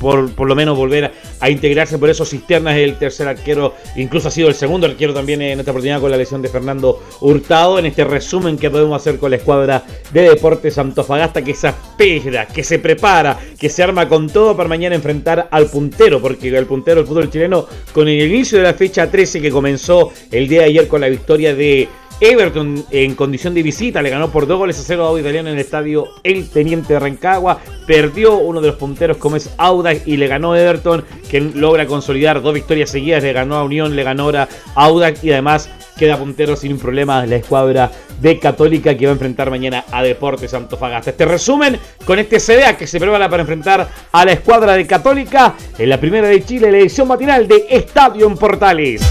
por, 0.00 0.32
por 0.32 0.48
lo 0.48 0.54
menos 0.54 0.76
volver 0.76 1.12
a, 1.40 1.50
integrarse. 1.50 1.98
Por 1.98 2.10
eso 2.10 2.24
Cisterna 2.24 2.76
el 2.76 2.96
tercer 2.96 3.28
arquero, 3.28 3.74
incluso 3.96 4.28
ha 4.28 4.30
sido 4.30 4.48
el 4.48 4.54
segundo 4.54 4.86
arquero 4.86 5.12
también 5.12 5.42
en 5.42 5.60
esta 5.60 5.70
oportunidad 5.70 6.00
con 6.00 6.10
la 6.10 6.16
lesión 6.16 6.42
de 6.42 6.48
Fernando 6.48 7.02
Hurtado. 7.20 7.78
En 7.78 7.86
este 7.86 8.02
resumen 8.04 8.56
que 8.56 8.70
podemos 8.70 9.00
hacer 9.00 9.18
con 9.18 9.30
la 9.30 9.36
escuadra 9.36 9.84
de 10.12 10.22
Deportes 10.22 10.78
Antofagasta, 10.78 11.42
que 11.42 11.54
se 11.54 11.68
espera, 11.68 12.46
que 12.46 12.64
se 12.64 12.78
prepara, 12.78 13.38
que 13.58 13.68
se 13.68 13.82
arma 13.82 14.08
con 14.08 14.28
todo 14.28 14.56
para 14.56 14.68
mañana 14.68 14.94
enfrentar 14.94 15.48
al 15.50 15.66
puntero, 15.66 16.20
porque 16.20 16.48
el 16.48 16.66
puntero 16.66 17.00
del 17.00 17.06
fútbol 17.06 17.30
chileno, 17.30 17.66
con 17.92 18.08
el 18.08 18.20
inicio 18.20 18.58
de 18.58 18.64
la 18.64 18.74
fecha 18.74 19.10
13 19.10 19.40
que 19.40 19.50
comenzó 19.50 20.12
el 20.30 20.48
día 20.48 20.60
de 20.60 20.66
ayer 20.66 20.88
con 20.88 21.00
la 21.00 21.08
victoria 21.08 21.54
de 21.54 21.88
Everton 22.20 22.84
en 22.90 23.14
condición 23.14 23.54
de 23.54 23.62
visita 23.62 24.00
le 24.00 24.10
ganó 24.10 24.30
por 24.30 24.46
dos 24.46 24.58
goles 24.58 24.78
a 24.78 24.82
cero 24.82 25.04
a 25.04 25.08
Audax 25.08 25.22
Italiano 25.22 25.48
en 25.48 25.56
el 25.56 25.60
estadio 25.60 26.06
El 26.22 26.48
Teniente 26.48 26.94
de 26.94 27.00
Rancagua. 27.00 27.58
Perdió 27.86 28.36
uno 28.36 28.60
de 28.60 28.68
los 28.68 28.76
punteros 28.76 29.16
como 29.16 29.36
es 29.36 29.50
Audax 29.58 30.06
y 30.06 30.16
le 30.16 30.26
ganó 30.26 30.56
Everton, 30.56 31.04
que 31.30 31.40
logra 31.40 31.86
consolidar 31.86 32.40
dos 32.40 32.54
victorias 32.54 32.90
seguidas. 32.90 33.22
Le 33.22 33.32
ganó 33.32 33.56
a 33.56 33.64
Unión, 33.64 33.96
le 33.96 34.02
ganó 34.04 34.24
ahora 34.24 34.48
a 34.74 34.84
Audax 34.84 35.24
y 35.24 35.32
además 35.32 35.68
queda 35.96 36.18
puntero 36.18 36.56
sin 36.56 36.78
problemas 36.78 37.28
la 37.28 37.36
escuadra 37.36 37.90
de 38.20 38.38
Católica 38.38 38.96
que 38.96 39.06
va 39.06 39.12
a 39.12 39.14
enfrentar 39.14 39.50
mañana 39.50 39.84
a 39.90 40.02
Deportes 40.02 40.54
Antofagasta. 40.54 41.10
Este 41.10 41.24
resumen 41.24 41.78
con 42.04 42.18
este 42.18 42.38
CDA 42.38 42.76
que 42.76 42.86
se 42.86 42.98
prepara 42.98 43.28
para 43.28 43.42
enfrentar 43.42 43.88
a 44.12 44.24
la 44.24 44.32
escuadra 44.32 44.74
de 44.74 44.86
Católica 44.86 45.54
en 45.78 45.88
la 45.88 46.00
primera 46.00 46.28
de 46.28 46.44
Chile, 46.44 46.70
la 46.70 46.78
edición 46.78 47.08
matinal 47.08 47.46
de 47.48 47.66
Estadio 47.68 48.26
en 48.26 48.36
Portales. 48.36 49.02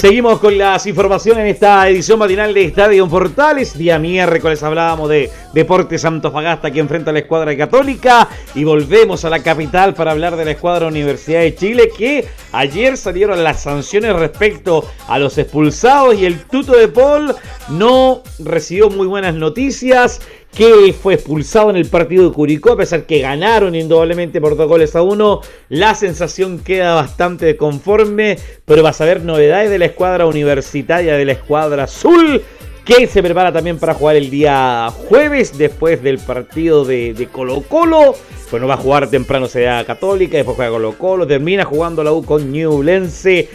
Seguimos 0.00 0.40
con 0.40 0.56
las 0.56 0.86
informaciones 0.86 1.42
en 1.42 1.48
esta 1.48 1.86
edición 1.86 2.18
matinal 2.18 2.54
de 2.54 2.64
Estadio 2.64 3.06
Portales. 3.06 3.76
Día 3.76 3.98
miércoles 3.98 4.62
hablábamos 4.62 5.10
de 5.10 5.30
Deportes 5.52 6.00
Fagasta 6.00 6.70
que 6.70 6.80
enfrenta 6.80 7.10
a 7.10 7.12
la 7.12 7.18
escuadra 7.18 7.54
católica. 7.54 8.26
Y 8.54 8.64
volvemos 8.64 9.26
a 9.26 9.28
la 9.28 9.42
capital 9.42 9.92
para 9.92 10.12
hablar 10.12 10.36
de 10.36 10.46
la 10.46 10.52
escuadra 10.52 10.86
Universidad 10.86 11.40
de 11.40 11.54
Chile 11.54 11.90
que 11.94 12.26
ayer 12.52 12.96
salieron 12.96 13.44
las 13.44 13.60
sanciones 13.60 14.16
respecto 14.16 14.88
a 15.06 15.18
los 15.18 15.36
expulsados 15.36 16.14
y 16.14 16.24
el 16.24 16.44
tuto 16.44 16.72
de 16.72 16.88
Paul 16.88 17.34
no 17.68 18.22
recibió 18.38 18.88
muy 18.88 19.06
buenas 19.06 19.34
noticias 19.34 20.22
que 20.54 20.92
fue 20.92 21.14
expulsado 21.14 21.70
en 21.70 21.76
el 21.76 21.86
partido 21.86 22.28
de 22.28 22.34
Curicó, 22.34 22.72
a 22.72 22.76
pesar 22.76 23.04
que 23.04 23.20
ganaron 23.20 23.74
indudablemente 23.74 24.40
por 24.40 24.56
dos 24.56 24.68
goles 24.68 24.96
a 24.96 25.02
uno. 25.02 25.40
La 25.68 25.94
sensación 25.94 26.58
queda 26.58 26.94
bastante 26.94 27.56
conforme, 27.56 28.38
pero 28.64 28.82
vas 28.82 29.00
a 29.00 29.04
ver 29.04 29.22
novedades 29.22 29.70
de 29.70 29.78
la 29.78 29.86
escuadra 29.86 30.26
universitaria, 30.26 31.16
de 31.16 31.24
la 31.24 31.32
escuadra 31.32 31.84
azul, 31.84 32.42
que 32.84 33.06
se 33.06 33.22
prepara 33.22 33.52
también 33.52 33.78
para 33.78 33.94
jugar 33.94 34.16
el 34.16 34.30
día 34.30 34.90
jueves, 35.08 35.56
después 35.56 36.02
del 36.02 36.18
partido 36.18 36.84
de, 36.84 37.28
Colo 37.30 37.62
Colo. 37.62 38.16
Bueno, 38.50 38.66
va 38.66 38.74
a 38.74 38.78
jugar 38.78 39.08
temprano 39.08 39.46
Ciudad 39.46 39.86
Católica, 39.86 40.36
después 40.36 40.56
juega 40.56 40.72
Colo 40.72 40.98
Colo, 40.98 41.26
termina 41.26 41.64
jugando 41.64 42.02
la 42.02 42.12
U 42.12 42.24
con 42.24 42.50
Newlense. 42.50 43.48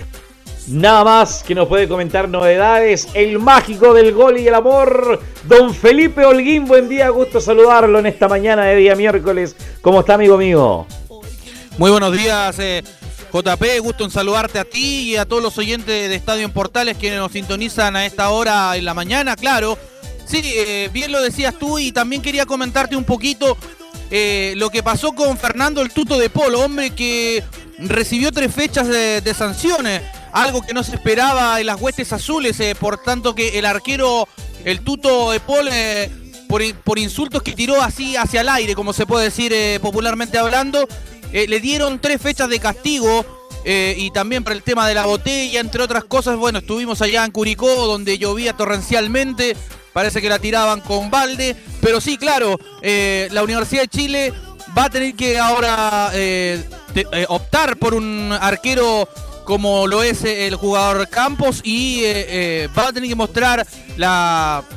Nada 0.68 1.04
más 1.04 1.44
que 1.44 1.54
nos 1.54 1.68
puede 1.68 1.88
comentar 1.88 2.28
novedades. 2.28 3.08
El 3.14 3.38
mágico 3.38 3.94
del 3.94 4.14
gol 4.14 4.40
y 4.40 4.48
el 4.48 4.56
amor. 4.56 5.22
Don 5.44 5.76
Felipe 5.76 6.26
Holguín, 6.26 6.66
buen 6.66 6.90
día. 6.90 7.10
Gusto 7.10 7.40
saludarlo 7.40 8.00
en 8.00 8.08
esta 8.08 8.28
mañana 8.28 8.64
de 8.66 8.76
día 8.76 8.96
miércoles. 8.96 9.56
¿Cómo 9.82 10.00
está, 10.00 10.16
amigo 10.16 10.38
mío? 10.38 10.88
Muy 11.78 11.92
buenos 11.92 12.12
días, 12.14 12.58
eh, 12.58 12.84
JP. 13.32 13.80
Gusto 13.82 14.06
en 14.06 14.12
saludarte 14.12 14.58
a 14.58 14.66
ti 14.66 15.12
y 15.12 15.16
a 15.18 15.26
todos 15.26 15.44
los 15.44 15.56
oyentes 15.60 16.10
de 16.10 16.16
Estadio 16.16 16.46
en 16.46 16.52
Portales 16.52 16.98
que 16.98 17.16
nos 17.16 17.32
sintonizan 17.32 17.96
a 17.96 18.08
esta 18.08 18.30
hora 18.32 18.76
en 18.76 18.86
la 18.86 18.96
mañana, 18.96 19.36
claro. 19.36 19.78
Sí, 20.26 20.42
eh, 20.44 20.90
bien 20.92 21.12
lo 21.12 21.22
decías 21.22 21.54
tú 21.60 21.78
y 21.78 21.92
también 21.92 22.24
quería 22.24 22.48
comentarte 22.48 22.96
un 22.96 23.04
poquito 23.04 23.56
eh, 24.12 24.54
lo 24.58 24.70
que 24.70 24.84
pasó 24.84 25.14
con 25.14 25.38
Fernando 25.38 25.82
el 25.82 25.92
Tuto 25.92 26.18
de 26.18 26.30
Polo, 26.30 26.62
hombre 26.62 26.92
que 26.92 27.44
recibió 27.80 28.32
tres 28.32 28.54
fechas 28.54 28.88
de 28.88 29.34
sanciones 29.36 30.02
algo 30.36 30.62
que 30.62 30.74
no 30.74 30.84
se 30.84 30.96
esperaba 30.96 31.60
en 31.62 31.66
las 31.66 31.80
huestes 31.80 32.12
azules, 32.12 32.60
eh, 32.60 32.76
por 32.78 32.98
tanto 32.98 33.34
que 33.34 33.58
el 33.58 33.66
arquero, 33.66 34.28
el 34.66 34.82
tuto 34.82 35.32
de 35.32 35.40
Paul, 35.40 35.70
eh, 35.72 36.12
por, 36.84 37.00
insultos 37.00 37.42
que 37.42 37.54
tiró 37.54 37.82
así 37.82 38.18
hacia 38.18 38.42
el 38.42 38.50
aire, 38.50 38.76
como 38.76 38.92
se 38.92 39.06
puede 39.06 39.26
decir 39.26 39.54
popularmente 39.82 40.38
hablando, 40.38 40.88
le 41.32 41.60
dieron 41.60 42.00
tres 42.00 42.22
fechas 42.22 42.50
de 42.50 42.60
castigo. 42.60 43.26
y 43.66 44.12
también 44.12 44.44
por 44.44 44.54
el 44.54 44.62
tema 44.62 44.88
de 44.88 44.94
la 44.94 45.06
botella, 45.06 45.60
entre 45.60 45.82
otras 45.82 46.04
cosas, 46.04 46.36
bueno, 46.38 46.60
estuvimos 46.60 47.02
allá 47.02 47.26
en 47.26 47.32
Curicó, 47.32 47.88
donde 47.88 48.18
llovía 48.18 48.54
torrencialmente, 48.54 49.56
parece 49.96 50.22
que 50.22 50.28
la 50.28 50.40
tiraban 50.40 50.82
con 50.82 51.10
balde, 51.10 51.56
pero 51.80 52.02
sí, 52.02 52.18
claro, 52.18 52.60
la 52.84 53.42
Universidad 53.42 53.84
de 53.84 53.88
Chile 53.88 54.34
va 54.78 54.84
a 54.84 54.90
tener 54.90 55.16
que 55.16 55.40
ahora 55.40 56.12
optar 57.30 57.78
por 57.78 57.94
un 57.94 58.36
arquero 58.38 59.08
como 59.46 59.88
lo 59.88 60.04
es 60.04 60.26
eh, 60.26 60.48
el 60.48 60.56
jugador 60.56 61.08
Campos 61.08 61.62
y 61.64 62.02
eh, 62.04 62.26
eh, 62.28 62.70
va 62.78 62.90
a 62.90 62.94
tener 62.94 63.08
que 63.08 63.16
mostrar 63.16 63.66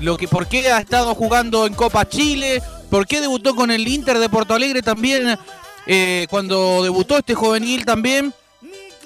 lo 0.01 0.17
que 0.17 0.29
por 0.29 0.47
qué 0.47 0.71
ha 0.71 0.79
estado 0.79 1.15
jugando 1.15 1.67
en 1.67 1.75
Copa 1.75 2.09
Chile, 2.09 2.63
por 2.89 3.07
qué 3.07 3.21
debutó 3.21 3.57
con 3.57 3.71
el 3.73 3.89
Inter 3.89 4.19
de 4.19 4.29
Porto 4.29 4.55
Alegre 4.55 4.83
también, 4.83 5.37
cuando 6.31 6.83
debutó 6.85 7.19
este 7.19 7.35
juvenil 7.35 7.85
también. 7.85 8.33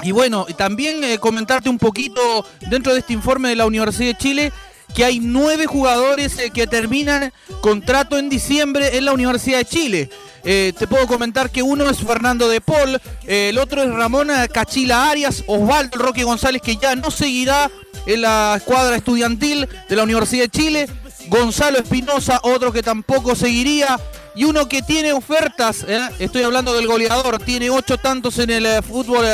Y 0.02 0.10
bueno, 0.10 0.46
también 0.56 1.16
comentarte 1.18 1.68
un 1.68 1.78
poquito 1.78 2.44
dentro 2.68 2.92
de 2.92 2.98
este 2.98 3.12
informe 3.12 3.50
de 3.50 3.56
la 3.56 3.66
Universidad 3.66 4.08
de 4.08 4.18
Chile 4.18 4.52
que 4.94 5.04
hay 5.04 5.20
nueve 5.20 5.66
jugadores 5.66 6.36
que 6.52 6.66
terminan 6.66 7.32
contrato 7.60 8.18
en 8.18 8.28
diciembre 8.28 8.96
en 8.96 9.04
la 9.04 9.12
Universidad 9.12 9.58
de 9.58 9.64
Chile. 9.64 10.10
Eh, 10.44 10.72
te 10.76 10.88
puedo 10.88 11.06
comentar 11.06 11.50
que 11.50 11.62
uno 11.62 11.88
es 11.88 11.98
Fernando 11.98 12.48
de 12.48 12.60
Paul, 12.60 13.00
eh, 13.26 13.50
el 13.50 13.58
otro 13.58 13.82
es 13.82 13.90
Ramón 13.90 14.28
Cachila 14.52 15.08
Arias, 15.08 15.44
Osvaldo 15.46 15.98
Roque 15.98 16.24
González, 16.24 16.60
que 16.60 16.76
ya 16.76 16.96
no 16.96 17.10
seguirá 17.10 17.70
en 18.06 18.22
la 18.22 18.54
escuadra 18.56 18.96
estudiantil 18.96 19.68
de 19.88 19.96
la 19.96 20.02
Universidad 20.02 20.44
de 20.44 20.48
Chile. 20.50 20.88
Gonzalo 21.28 21.78
Espinosa, 21.78 22.40
otro 22.42 22.72
que 22.72 22.82
tampoco 22.82 23.36
seguiría. 23.36 23.98
Y 24.34 24.44
uno 24.44 24.66
que 24.66 24.82
tiene 24.82 25.12
ofertas, 25.12 25.84
eh, 25.86 26.00
estoy 26.18 26.42
hablando 26.42 26.72
del 26.74 26.86
goleador, 26.86 27.38
tiene 27.38 27.70
ocho 27.70 27.98
tantos 27.98 28.38
en 28.38 28.50
el 28.50 28.82
fútbol 28.82 29.26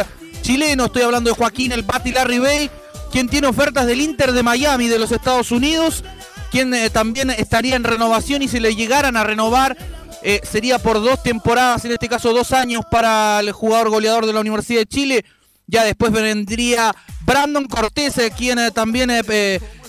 chileno, 0.42 0.86
estoy 0.86 1.02
hablando 1.02 1.30
de 1.30 1.36
Joaquín 1.36 1.72
El 1.72 1.82
Bati 1.82 2.12
Larry 2.12 2.38
Bay, 2.38 2.70
quien 3.10 3.28
tiene 3.28 3.46
ofertas 3.46 3.86
del 3.86 4.00
Inter 4.00 4.32
de 4.32 4.42
Miami 4.42 4.88
de 4.88 4.98
los 4.98 5.12
Estados 5.12 5.50
Unidos, 5.50 6.04
quien 6.50 6.74
también 6.92 7.30
estaría 7.30 7.76
en 7.76 7.84
renovación 7.84 8.42
y 8.42 8.48
si 8.48 8.60
le 8.60 8.74
llegaran 8.74 9.16
a 9.16 9.24
renovar 9.24 9.76
eh, 10.22 10.40
sería 10.42 10.78
por 10.78 11.00
dos 11.00 11.22
temporadas, 11.22 11.84
en 11.84 11.92
este 11.92 12.08
caso 12.08 12.32
dos 12.32 12.52
años 12.52 12.82
para 12.90 13.38
el 13.40 13.52
jugador 13.52 13.90
goleador 13.90 14.26
de 14.26 14.32
la 14.32 14.40
Universidad 14.40 14.80
de 14.80 14.86
Chile. 14.86 15.24
Ya 15.66 15.84
después 15.84 16.10
vendría 16.10 16.94
Brandon 17.20 17.66
Cortés, 17.66 18.18
eh, 18.18 18.32
quien 18.36 18.58
eh, 18.58 18.70
también, 18.70 19.10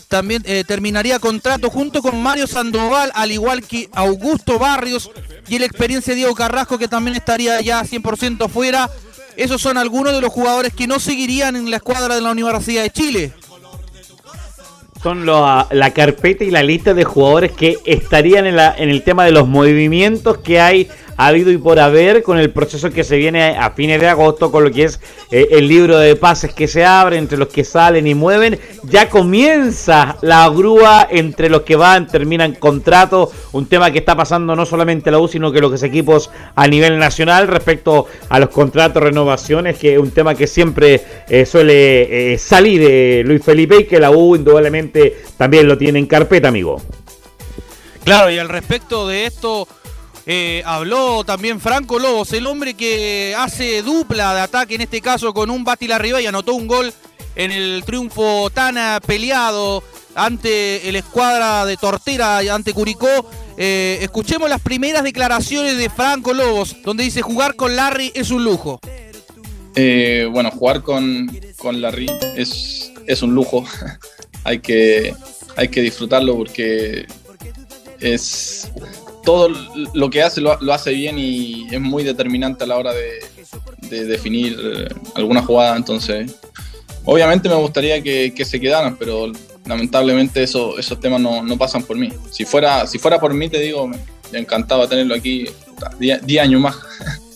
también 0.08 0.44
terminaría 0.68 1.20
contrato 1.20 1.70
junto 1.70 2.02
con 2.02 2.22
Mario 2.22 2.48
Sandoval, 2.48 3.12
al 3.16 3.32
igual 3.32 3.66
que 3.66 3.90
Augusto 3.94 4.60
Barrios 4.60 5.10
y 5.48 5.58
la 5.58 5.66
experiencia 5.66 6.12
de 6.12 6.18
Diego 6.18 6.36
Carrasco, 6.36 6.78
que 6.78 6.88
también 6.88 7.16
estaría 7.16 7.60
ya 7.62 7.82
100% 7.84 8.50
fuera. 8.50 8.90
Esos 9.40 9.62
son 9.62 9.78
algunos 9.78 10.12
de 10.12 10.20
los 10.20 10.34
jugadores 10.34 10.74
que 10.74 10.86
no 10.86 11.00
seguirían 11.00 11.56
en 11.56 11.72
la 11.72 11.78
escuadra 11.78 12.14
de 12.14 12.20
la 12.20 12.32
Universidad 12.32 12.84
de 12.84 12.90
Chile. 12.90 13.32
Son 15.02 15.26
la 15.26 15.92
carpeta 15.96 16.44
y 16.44 16.52
la 16.52 16.62
lista 16.62 16.94
de 16.94 17.06
jugadores 17.06 17.54
que 17.54 17.78
estarían 17.86 18.48
en, 18.48 18.58
la, 18.58 18.76
en 18.78 18.90
el 18.90 19.02
tema 19.02 19.24
de 19.24 19.32
los 19.32 19.48
movimientos 19.48 20.40
que 20.40 20.60
hay 20.60 20.90
habido 21.28 21.52
y 21.52 21.58
por 21.58 21.80
haber 21.80 22.24
con 22.24 22.38
el 22.38 22.52
proceso 22.52 22.90
que 22.92 23.04
se 23.04 23.18
viene 23.18 23.58
a 23.58 23.72
fines 23.72 24.00
de 24.00 24.08
agosto, 24.08 24.52
con 24.52 24.64
lo 24.64 24.72
que 24.72 24.86
es 24.86 25.00
eh, 25.32 25.50
el 25.52 25.68
libro 25.68 25.98
de 25.98 26.16
pases 26.16 26.54
que 26.54 26.68
se 26.68 26.86
abre, 26.86 27.18
entre 27.18 27.38
los 27.38 27.50
que 27.50 27.64
salen 27.64 28.08
y 28.08 28.16
mueven. 28.16 28.60
Ya 28.84 29.10
comienza 29.10 30.18
la 30.22 30.48
grúa 30.50 31.08
entre 31.12 31.50
los 31.50 31.64
que 31.64 31.76
van, 31.76 32.08
terminan 32.08 32.56
contrato, 32.56 33.32
un 33.52 33.66
tema 33.68 33.92
que 33.92 34.00
está 34.00 34.16
pasando 34.16 34.56
no 34.56 34.66
solamente 34.66 35.12
la 35.12 35.20
U, 35.20 35.28
sino 35.28 35.52
que 35.52 35.60
los 35.60 35.84
equipos 35.84 36.30
a 36.56 36.68
nivel 36.68 36.98
nacional 36.98 37.48
respecto 37.48 38.08
a 38.30 38.40
los 38.40 38.50
contratos, 38.50 39.04
renovaciones, 39.04 39.78
que 39.78 39.94
es 39.94 40.00
un 40.00 40.12
tema 40.12 40.36
que 40.36 40.48
siempre 40.48 41.04
eh, 41.28 41.46
suele 41.46 42.34
eh, 42.34 42.38
salir 42.38 42.82
de 42.82 43.24
Luis 43.26 43.44
Felipe 43.44 43.82
y 43.82 43.84
que 43.86 44.00
la 44.00 44.12
U 44.12 44.36
indudablemente 44.36 45.18
también 45.38 45.68
lo 45.68 45.78
tiene 45.78 46.00
en 46.00 46.06
carpeta, 46.06 46.48
amigo. 46.48 46.82
Claro, 48.04 48.32
y 48.32 48.38
al 48.38 48.50
respecto 48.50 49.08
de 49.08 49.26
esto, 49.26 49.68
eh, 50.32 50.62
habló 50.64 51.24
también 51.24 51.60
Franco 51.60 51.98
Lobos, 51.98 52.32
el 52.34 52.46
hombre 52.46 52.76
que 52.76 53.34
hace 53.36 53.82
dupla 53.82 54.36
de 54.36 54.42
ataque, 54.42 54.76
en 54.76 54.82
este 54.82 55.02
caso 55.02 55.34
con 55.34 55.50
un 55.50 55.64
Bati 55.64 55.92
arriba 55.92 56.22
y 56.22 56.28
anotó 56.28 56.54
un 56.54 56.68
gol 56.68 56.94
en 57.36 57.50
el 57.50 57.82
triunfo 57.84 58.52
tan 58.52 58.78
eh, 58.78 59.00
peleado 59.08 59.84
ante 60.14 60.88
el 60.88 60.98
escuadra 60.98 61.66
de 61.66 61.78
Tortera, 61.78 62.38
ante 62.54 62.74
Curicó. 62.74 63.08
Eh, 63.58 63.98
escuchemos 64.04 64.48
las 64.48 64.62
primeras 64.62 65.04
declaraciones 65.04 65.80
de 65.80 65.90
Franco 65.90 66.32
Lobos, 66.32 66.76
donde 66.84 67.06
dice 67.06 67.24
jugar 67.24 67.56
con 67.56 67.76
Larry 67.76 68.12
es 68.14 68.30
un 68.30 68.44
lujo. 68.44 68.80
bueno, 69.74 70.52
jugar 70.52 70.84
con, 70.84 71.28
con 71.58 71.82
Larry 71.82 72.06
es, 72.36 72.92
es 73.08 73.24
un 73.24 73.34
lujo. 73.34 73.66
hay, 74.44 74.60
que, 74.60 75.16
hay 75.56 75.70
que 75.70 75.82
disfrutarlo 75.82 76.38
porque 76.38 77.08
es 78.00 78.70
todo 79.24 79.50
lo 79.94 80.10
que 80.10 80.24
hace 80.24 80.42
lo, 80.42 80.58
hace 80.74 80.92
bien 80.92 81.18
y 81.18 81.68
es 81.72 81.80
muy 81.80 82.04
determinante 82.04 82.64
a 82.64 82.68
la 82.68 82.78
hora 82.78 82.94
de, 82.94 83.20
definir 83.90 84.58
eh, 84.62 84.88
alguna 85.16 85.42
jugada. 85.42 85.76
Entonces, 85.76 86.36
obviamente 87.06 87.50
me 87.50 87.56
gustaría 87.56 88.02
que, 88.02 88.46
se 88.46 88.60
quedaran, 88.60 88.96
pero 88.98 89.32
lamentablemente 89.66 90.44
eso, 90.44 90.78
esos 90.78 91.00
temas 91.00 91.22
no, 91.22 91.58
pasan 91.58 91.84
por 91.84 91.98
mí. 91.98 92.10
Si 92.32 92.46
fuera, 92.46 92.86
si 92.88 92.98
fuera 93.00 93.20
por 93.20 93.34
mí, 93.34 93.50
te 93.50 93.60
digo, 93.60 93.88
me, 93.88 93.98
encantaba 94.34 94.88
tenerlo 94.88 95.16
aquí 95.16 95.46
10 96.00 96.42
años 96.42 96.62
más. 96.62 96.76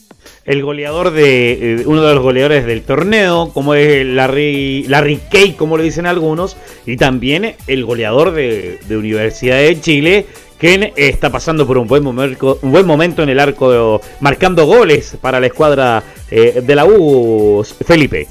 El 0.45 0.61
goleador 0.61 1.11
de 1.11 1.53
eh, 1.53 1.83
uno 1.85 2.01
de 2.01 2.15
los 2.15 2.21
goleadores 2.21 2.65
del 2.65 2.81
torneo, 2.81 3.51
como 3.53 3.75
es 3.75 4.05
Larry, 4.05 4.83
Larry 4.89 5.21
Kay, 5.31 5.53
como 5.53 5.77
le 5.77 5.85
dicen 5.85 6.05
algunos, 6.05 6.57
y 6.85 6.97
también 6.97 7.55
el 7.65 7.85
goleador 7.85 8.33
de 8.33 8.77
Universidad 8.89 9.55
de 9.55 9.79
Chile, 9.79 10.25
quien 10.57 10.93
está 10.95 11.29
pasando 11.29 11.67
por 11.67 11.77
un 11.77 11.87
buen 11.87 12.03
momento, 12.03 12.59
un 12.61 12.71
buen 12.71 12.85
momento 12.85 13.23
en 13.23 13.29
el 13.29 13.39
arco, 13.39 14.01
marcando 14.19 14.65
goles 14.65 15.17
para 15.19 15.39
la 15.39 15.47
escuadra 15.47 16.03
eh, 16.29 16.61
de 16.63 16.75
la 16.75 16.85
U, 16.85 17.65
Felipe. 17.85 18.27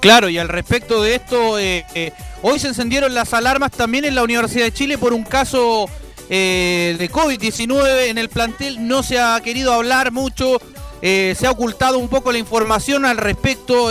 Claro, 0.00 0.28
y 0.28 0.38
al 0.38 0.48
respecto 0.48 1.02
de 1.02 1.16
esto, 1.16 1.58
eh, 1.58 1.84
eh, 1.94 2.12
hoy 2.42 2.58
se 2.58 2.68
encendieron 2.68 3.14
las 3.14 3.34
alarmas 3.34 3.72
también 3.72 4.04
en 4.04 4.14
la 4.14 4.22
Universidad 4.22 4.64
de 4.64 4.72
Chile 4.72 4.98
por 4.98 5.12
un 5.12 5.24
caso 5.24 5.88
de 6.28 7.08
COVID-19 7.12 8.08
en 8.08 8.18
el 8.18 8.28
plantel. 8.28 8.86
No 8.86 9.04
se 9.04 9.20
ha 9.20 9.40
querido 9.40 9.72
hablar 9.72 10.10
mucho, 10.10 10.60
se 11.00 11.46
ha 11.46 11.50
ocultado 11.50 11.98
un 11.98 12.08
poco 12.08 12.32
la 12.32 12.38
información 12.38 13.04
al 13.04 13.16
respecto 13.16 13.88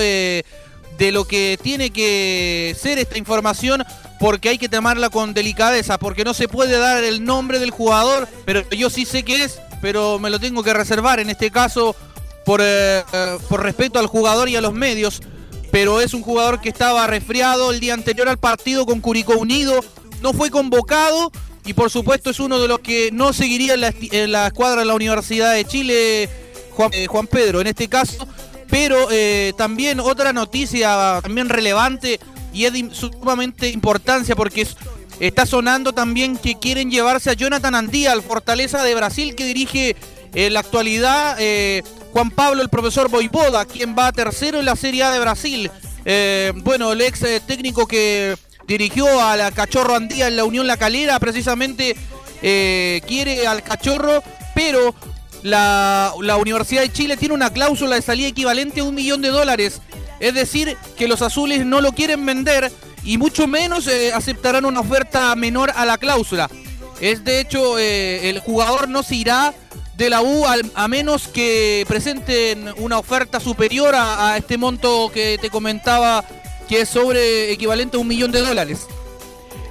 de 0.97 1.11
lo 1.11 1.25
que 1.25 1.59
tiene 1.61 1.89
que 1.89 2.75
ser 2.79 2.97
esta 2.97 3.17
información 3.17 3.83
porque 4.19 4.49
hay 4.49 4.57
que 4.57 4.69
tomarla 4.69 5.09
con 5.09 5.33
delicadeza, 5.33 5.97
porque 5.97 6.23
no 6.23 6.33
se 6.33 6.47
puede 6.47 6.77
dar 6.77 7.03
el 7.03 7.23
nombre 7.23 7.59
del 7.59 7.71
jugador, 7.71 8.27
pero 8.45 8.67
yo 8.69 8.89
sí 8.89 9.05
sé 9.05 9.23
que 9.23 9.43
es, 9.43 9.59
pero 9.81 10.19
me 10.19 10.29
lo 10.29 10.39
tengo 10.39 10.63
que 10.63 10.73
reservar 10.73 11.19
en 11.19 11.29
este 11.29 11.51
caso 11.51 11.95
por, 12.45 12.61
eh, 12.61 13.03
eh, 13.11 13.37
por 13.49 13.63
respeto 13.63 13.99
al 13.99 14.07
jugador 14.07 14.47
y 14.47 14.55
a 14.55 14.61
los 14.61 14.73
medios, 14.73 15.21
pero 15.71 15.99
es 15.99 16.13
un 16.13 16.21
jugador 16.21 16.61
que 16.61 16.69
estaba 16.69 17.05
resfriado 17.07 17.71
el 17.71 17.79
día 17.79 17.93
anterior 17.93 18.29
al 18.29 18.37
partido 18.37 18.85
con 18.85 19.01
Curicó 19.01 19.33
Unido, 19.33 19.83
no 20.21 20.31
fue 20.31 20.49
convocado 20.49 21.31
y 21.65 21.73
por 21.73 21.89
supuesto 21.89 22.29
es 22.29 22.39
uno 22.39 22.59
de 22.59 22.67
los 22.67 22.79
que 22.79 23.09
no 23.11 23.33
seguiría 23.33 23.73
en 23.73 24.31
la, 24.31 24.47
escuadra 24.47 24.81
de 24.81 24.85
la 24.85 24.95
Universidad 24.95 25.53
de 25.53 25.65
Chile, 25.65 26.29
Juan, 26.71 26.91
eh, 26.93 27.07
Juan 27.07 27.27
Pedro, 27.27 27.59
en 27.59 27.67
este 27.67 27.89
caso 27.89 28.27
pero 28.75 29.07
eh, 29.09 29.53
también 29.55 30.01
otra 30.01 30.33
noticia 30.33 31.21
también 31.23 31.47
relevante 31.47 32.19
y 32.51 32.65
es 32.65 32.73
de 32.73 32.89
sumamente 32.91 33.69
importancia 33.69 34.35
porque 34.35 34.67
está 35.21 35.45
sonando 35.45 35.93
también 35.93 36.35
que 36.35 36.55
quieren 36.59 36.91
llevarse 36.91 37.29
a 37.29 37.35
Jonathan 37.35 37.73
Andía, 37.73 38.11
al 38.11 38.21
Fortaleza 38.21 38.83
de 38.83 38.93
Brasil 38.93 39.33
que 39.33 39.45
dirige 39.45 39.95
en 40.33 40.53
la 40.53 40.59
actualidad 40.59 41.37
eh, 41.39 41.83
Juan 42.11 42.31
Pablo, 42.31 42.61
el 42.61 42.67
profesor 42.67 43.09
Boivoda, 43.09 43.63
quien 43.63 43.95
va 43.97 44.11
tercero 44.11 44.59
en 44.59 44.65
la 44.65 44.75
Serie 44.75 45.03
A 45.03 45.11
de 45.11 45.19
Brasil. 45.21 45.71
Eh, 46.03 46.51
bueno, 46.57 46.91
el 46.91 46.99
ex 46.99 47.21
técnico 47.47 47.87
que 47.87 48.35
dirigió 48.67 49.21
a 49.21 49.37
la 49.37 49.51
Cachorro 49.51 49.95
Andía 49.95 50.27
en 50.27 50.35
la 50.35 50.43
Unión 50.43 50.67
La 50.67 50.75
Calera, 50.75 51.17
precisamente 51.21 51.95
quiere 52.41 53.47
al 53.47 53.63
Cachorro, 53.63 54.21
pero 54.53 54.93
la, 55.43 56.13
Universidad 56.39 56.81
de 56.81 56.91
Chile 56.91 57.17
tiene 57.17 57.33
una 57.33 57.51
cláusula 57.51 57.95
de 57.95 58.01
salida 58.01 58.27
equivalente 58.27 58.81
a 58.81 58.83
un 58.83 58.95
millón 58.95 59.21
de 59.21 59.29
dólares. 59.29 59.81
Es 60.19 60.33
decir, 60.33 60.77
que 60.97 61.07
los 61.07 61.21
azules 61.21 61.65
no 61.65 61.81
lo 61.81 61.91
quieren 61.91 62.25
vender 62.25 62.71
y 63.03 63.17
mucho 63.17 63.47
menos 63.47 63.87
eh, 63.87 64.13
aceptarán 64.13 64.65
una 64.65 64.79
oferta 64.79 65.35
menor 65.35 65.71
a 65.75 65.85
la 65.85 65.97
cláusula. 65.97 66.49
Es 66.99 67.23
de 67.23 67.41
hecho, 67.41 67.77
eh, 67.77 68.29
el 68.29 68.39
jugador 68.39 68.87
no 68.87 69.03
se 69.03 69.15
irá 69.15 69.53
de 69.97 70.09
la 70.09 70.21
U 70.21 70.45
a 70.45 70.87
menos 70.87 71.27
que 71.27 71.85
presenten 71.87 72.73
una 72.77 72.97
oferta 72.97 73.39
superior 73.39 73.95
a, 73.95 74.33
a 74.33 74.37
este 74.37 74.57
monto 74.57 75.09
que 75.13 75.37
te 75.41 75.49
comentaba, 75.49 76.25
que 76.67 76.81
es 76.81 76.89
sobre 76.89 77.51
equivalente 77.51 77.95
a 77.95 78.01
un 78.01 78.07
millón 78.07 78.31
de 78.31 78.41
dólares 78.41 78.87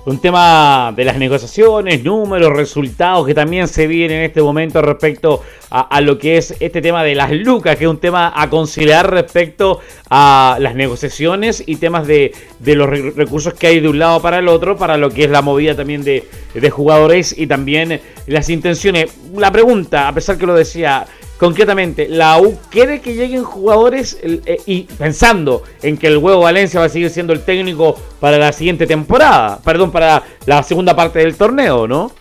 un 0.06 0.18
tema 0.18 0.92
de 0.94 1.04
las 1.04 1.16
negociaciones, 1.16 2.04
números, 2.04 2.52
resultados 2.52 3.26
que 3.26 3.34
también 3.34 3.68
se 3.68 3.86
vienen 3.86 4.18
en 4.18 4.24
este 4.24 4.42
momento 4.42 4.82
respecto 4.82 5.42
a, 5.70 6.00
lo 6.00 6.18
que 6.18 6.36
es 6.36 6.54
este 6.60 6.80
tema 6.80 7.02
de 7.02 7.14
las 7.14 7.32
lucas, 7.32 7.76
que 7.76 7.84
es 7.84 7.90
un 7.90 7.98
tema 7.98 8.32
a 8.36 8.48
considerar 8.48 9.10
respecto 9.10 9.80
a 10.10 10.56
las 10.60 10.74
negociaciones 10.74 11.64
y 11.66 11.76
temas 11.76 12.06
de, 12.06 12.32
los 12.60 12.88
recursos 12.88 13.54
que 13.54 13.66
hay 13.68 13.80
de 13.80 13.88
un 13.88 13.98
lado 13.98 14.20
para 14.22 14.38
el 14.38 14.48
otro, 14.48 14.76
para 14.76 14.96
lo 14.96 15.10
que 15.10 15.24
es 15.24 15.30
la 15.30 15.42
movida 15.42 15.74
también 15.74 16.04
de, 16.04 16.28
de 16.54 16.70
jugadores 16.70 17.36
y 17.36 17.46
también 17.46 18.00
las 18.26 18.50
intenciones. 18.50 19.10
La 19.36 19.50
pregunta, 19.50 20.06
a 20.06 20.12
pesar 20.12 20.38
que 20.38 20.46
lo 20.46 20.54
decía, 20.54 21.06
concretamente, 21.38 22.08
¿la 22.08 22.40
U 22.40 22.58
quiere 22.70 23.00
que 23.00 23.14
lleguen 23.14 23.44
jugadores 23.44 24.16
eh, 24.22 24.58
y 24.66 24.82
pensando 24.82 25.62
en 25.82 25.96
que 25.96 26.06
el 26.06 26.18
Huevo 26.18 26.40
Valencia 26.40 26.80
va 26.80 26.86
a 26.86 26.88
seguir 26.88 27.10
siendo 27.10 27.32
el 27.32 27.44
técnico 27.44 27.98
para 28.20 28.38
la 28.38 28.52
siguiente 28.52 28.86
temporada? 28.86 29.60
Perdón, 29.64 29.90
para 29.90 30.22
la 30.46 30.62
segunda 30.62 30.94
parte 30.94 31.18
del 31.20 31.36
torneo, 31.36 31.86
¿no? 31.86 32.12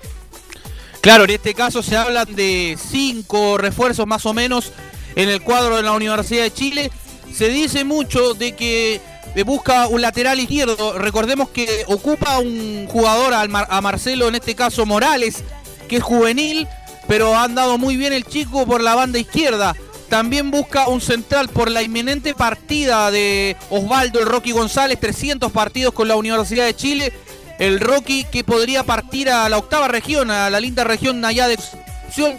Claro, 1.02 1.26
en 1.26 1.32
este 1.32 1.54
caso 1.54 1.84
se 1.84 1.98
hablan 1.98 2.34
de 2.34 2.78
cinco 2.80 3.58
refuerzos 3.58 4.08
más 4.08 4.26
o 4.26 4.34
menos 4.34 4.72
en 5.16 5.30
el 5.30 5.42
cuadro 5.42 5.76
de 5.76 5.84
la 5.84 5.92
Universidad 5.92 6.44
de 6.44 6.54
Chile. 6.54 6.92
Se 7.32 7.50
dice 7.50 7.84
mucho 7.84 8.34
de 8.34 8.56
que 8.56 9.02
busca 9.46 9.88
un 9.88 10.02
lateral 10.02 10.40
izquierdo. 10.40 10.98
Recordemos 10.98 11.50
que 11.50 11.84
ocupa 11.88 12.40
un 12.40 12.88
jugador 12.88 13.34
a 13.34 13.82
Marcelo, 13.82 14.28
en 14.30 14.36
este 14.36 14.56
caso 14.56 14.86
Morales, 14.86 15.44
que 15.90 15.98
es 15.98 16.04
juvenil 16.04 16.68
pero 17.08 17.36
ha 17.36 17.44
andado 17.44 17.78
muy 17.78 17.98
bien 17.98 18.14
el 18.14 18.26
chico 18.26 18.66
por 18.66 18.82
la 18.82 18.96
banda 18.96 19.20
izquierda. 19.20 19.76
También 20.10 20.52
busca 20.52 20.88
un 20.88 21.02
central 21.02 21.50
por 21.50 21.72
la 21.72 21.82
inminente 21.82 22.36
partida 22.36 23.10
de 23.10 23.58
Osvaldo 23.70 24.20
el 24.20 24.28
Rocky 24.28 24.52
González, 24.52 25.00
300 25.00 25.52
partidos 25.52 25.94
con 25.94 26.08
la 26.08 26.16
Universidad 26.16 26.66
de 26.66 26.76
Chile. 26.76 27.14
El 27.58 27.80
Rocky 27.80 28.26
que 28.26 28.44
podría 28.44 28.84
partir 28.84 29.30
a 29.30 29.48
la 29.50 29.58
octava 29.58 29.88
región, 29.88 30.30
a 30.30 30.50
la 30.50 30.60
linda 30.60 30.84
región 30.84 31.24
allá 31.26 31.48
de 31.48 31.58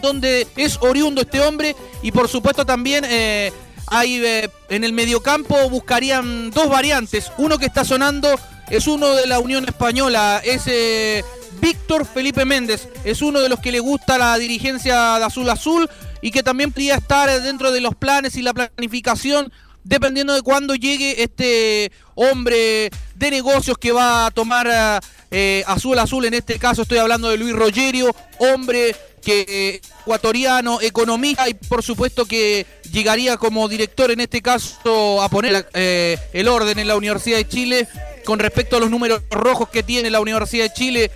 donde 0.00 0.46
es 0.56 0.78
oriundo 0.82 1.22
este 1.22 1.40
hombre. 1.40 1.74
Y 2.02 2.12
por 2.12 2.28
supuesto 2.28 2.64
también 2.64 3.04
eh, 3.08 3.52
hay 3.86 4.24
eh, 4.24 4.50
en 4.68 4.84
el 4.84 4.92
mediocampo 4.92 5.68
buscarían 5.68 6.50
dos 6.50 6.68
variantes. 6.68 7.32
Uno 7.38 7.58
que 7.58 7.66
está 7.66 7.84
sonando 7.84 8.38
es 8.70 8.86
uno 8.86 9.14
de 9.14 9.26
la 9.26 9.40
Unión 9.40 9.64
Española, 9.64 10.40
ese 10.44 11.24
Víctor 11.64 12.04
Felipe 12.04 12.44
Méndez. 12.44 12.88
Es 13.04 13.22
uno 13.22 13.40
de 13.40 13.48
los 13.48 13.58
que 13.58 13.72
le 13.72 13.80
gusta 13.80 14.18
la 14.18 14.36
dirigencia 14.36 15.18
de 15.18 15.24
Azul 15.24 15.48
Azul 15.48 15.88
y 16.20 16.30
que 16.30 16.42
también 16.42 16.70
podría 16.70 16.96
estar 16.96 17.30
dentro 17.40 17.72
de 17.72 17.80
los 17.80 17.94
planes 17.94 18.36
y 18.36 18.42
la 18.42 18.52
planificación 18.52 19.50
dependiendo 19.82 20.34
de 20.34 20.42
cuándo 20.42 20.74
llegue 20.74 21.22
este 21.22 21.90
hombre 22.16 22.90
de 23.14 23.30
negocios 23.30 23.78
que 23.78 23.92
va 23.92 24.26
a 24.26 24.30
tomar 24.30 25.00
eh, 25.30 25.64
Azul 25.66 25.98
Azul. 25.98 26.26
En 26.26 26.34
este 26.34 26.58
caso 26.58 26.82
estoy 26.82 26.98
hablando 26.98 27.30
de 27.30 27.38
Luis 27.38 27.54
Rogerio, 27.54 28.14
hombre 28.40 28.94
que 29.22 29.46
eh, 29.48 29.80
ecuatoriano, 30.02 30.82
economista 30.82 31.48
y 31.48 31.54
por 31.54 31.82
supuesto 31.82 32.26
que 32.26 32.66
llegaría 32.92 33.38
como 33.38 33.70
director 33.70 34.10
en 34.10 34.20
este 34.20 34.42
caso 34.42 35.22
a 35.22 35.30
poner 35.30 35.66
eh, 35.72 36.18
el 36.34 36.46
orden 36.46 36.78
en 36.78 36.88
la 36.88 36.96
Universidad 36.96 37.38
de 37.38 37.48
Chile 37.48 37.88
con 38.26 38.38
respecto 38.38 38.76
a 38.76 38.80
los 38.80 38.90
números 38.90 39.22
rojos 39.30 39.70
que 39.70 39.82
tiene 39.82 40.10
la 40.10 40.20
Universidad 40.20 40.64
de 40.64 40.74
Chile 40.74 41.10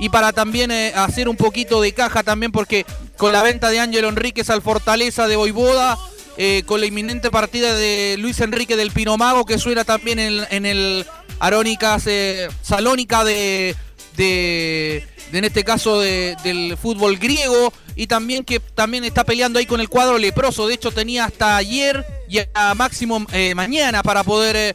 y 0.00 0.08
para 0.08 0.32
también 0.32 0.70
eh, 0.70 0.92
hacer 0.96 1.28
un 1.28 1.36
poquito 1.36 1.80
de 1.82 1.92
caja 1.92 2.22
también 2.22 2.50
porque 2.50 2.86
con 3.18 3.32
la 3.32 3.42
venta 3.42 3.68
de 3.68 3.80
Ángelo 3.80 4.08
Enríquez 4.08 4.48
al 4.48 4.62
Fortaleza 4.62 5.28
de 5.28 5.36
Boivoda, 5.36 5.98
eh, 6.38 6.62
con 6.64 6.80
la 6.80 6.86
inminente 6.86 7.30
partida 7.30 7.74
de 7.74 8.16
Luis 8.18 8.40
Enrique 8.40 8.76
del 8.76 8.92
Pinomago 8.92 9.44
que 9.44 9.58
suena 9.58 9.84
también 9.84 10.18
en, 10.18 10.66
el 10.66 11.04
Arónicas 11.38 12.06
eh, 12.06 12.48
Salónica 12.62 13.24
de, 13.24 13.76
de, 14.16 15.06
en 15.34 15.44
este 15.44 15.64
caso 15.64 16.00
del 16.00 16.78
fútbol 16.80 17.18
griego 17.18 17.70
y 17.94 18.06
también 18.06 18.44
que 18.44 18.58
también 18.58 19.04
está 19.04 19.24
peleando 19.24 19.58
ahí 19.58 19.66
con 19.66 19.82
el 19.82 19.90
cuadro 19.90 20.16
leproso. 20.16 20.66
De 20.66 20.74
hecho 20.74 20.92
tenía 20.92 21.26
hasta 21.26 21.58
ayer 21.58 22.06
y 22.26 22.38
a 22.54 22.74
máximo 22.74 23.26
mañana 23.54 24.02
para 24.02 24.24
poder 24.24 24.74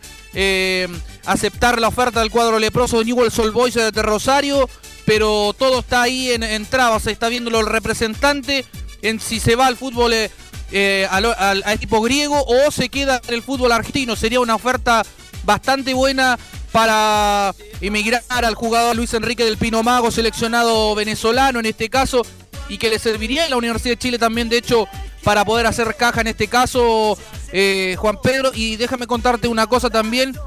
aceptar 1.26 1.80
la 1.80 1.88
oferta 1.88 2.20
del 2.20 2.30
cuadro 2.30 2.60
leproso 2.60 3.00
de 3.00 3.06
Newell's 3.06 3.40
Old 3.40 3.54
Boys 3.54 3.74
de 3.74 4.02
Rosario 4.04 4.70
pero 5.06 5.56
todo 5.58 5.80
está 5.80 6.02
ahí 6.02 6.32
en, 6.32 6.66
trabas, 6.66 7.04
se 7.04 7.12
está 7.12 7.30
viendo 7.30 7.58
el 7.60 7.66
representante 7.66 8.66
en 9.02 9.20
si 9.20 9.40
se 9.40 9.56
va 9.56 9.68
al 9.68 9.78
fútbol 9.78 10.14
eh, 10.14 10.32
eh, 10.72 11.08
al, 11.10 11.64
equipo 11.68 12.02
griego 12.02 12.44
o 12.44 12.72
se 12.72 12.90
queda 12.90 13.22
en 13.28 13.36
el 13.36 13.44
fútbol 13.44 13.72
argentino. 13.72 14.16
Sería 14.16 14.40
una 14.40 14.56
oferta 14.56 15.04
bastante 15.44 15.94
buena 15.94 16.40
para 16.72 17.54
emigrar 17.80 18.24
al 18.30 18.56
jugador 18.56 18.96
Luis 18.96 19.14
Enrique 19.14 19.46
del 19.46 19.58
Pino 19.58 19.84
Mago, 19.84 20.12
seleccionado 20.12 20.96
venezolano 20.96 21.60
en 21.60 21.68
este 21.68 21.90
caso, 21.90 22.24
y 22.68 22.78
que 22.78 22.90
le 22.90 23.00
serviría 23.00 23.46
en 23.46 23.52
la 23.52 23.58
Universidad 23.58 23.94
de 23.94 24.00
Chile 24.00 24.20
también, 24.20 24.50
de 24.50 24.58
hecho, 24.58 24.88
para 25.24 25.46
poder 25.46 25.68
hacer 25.68 25.96
caja 25.96 26.22
en 26.22 26.28
este 26.28 26.48
caso, 26.48 27.18
eh, 27.54 27.96
Juan 27.98 28.20
Pedro. 28.22 28.52
Y 28.54 28.76
déjame 28.76 29.08
contarte 29.08 29.48
una 29.48 29.68
cosa 29.68 29.90
también, 29.90 30.38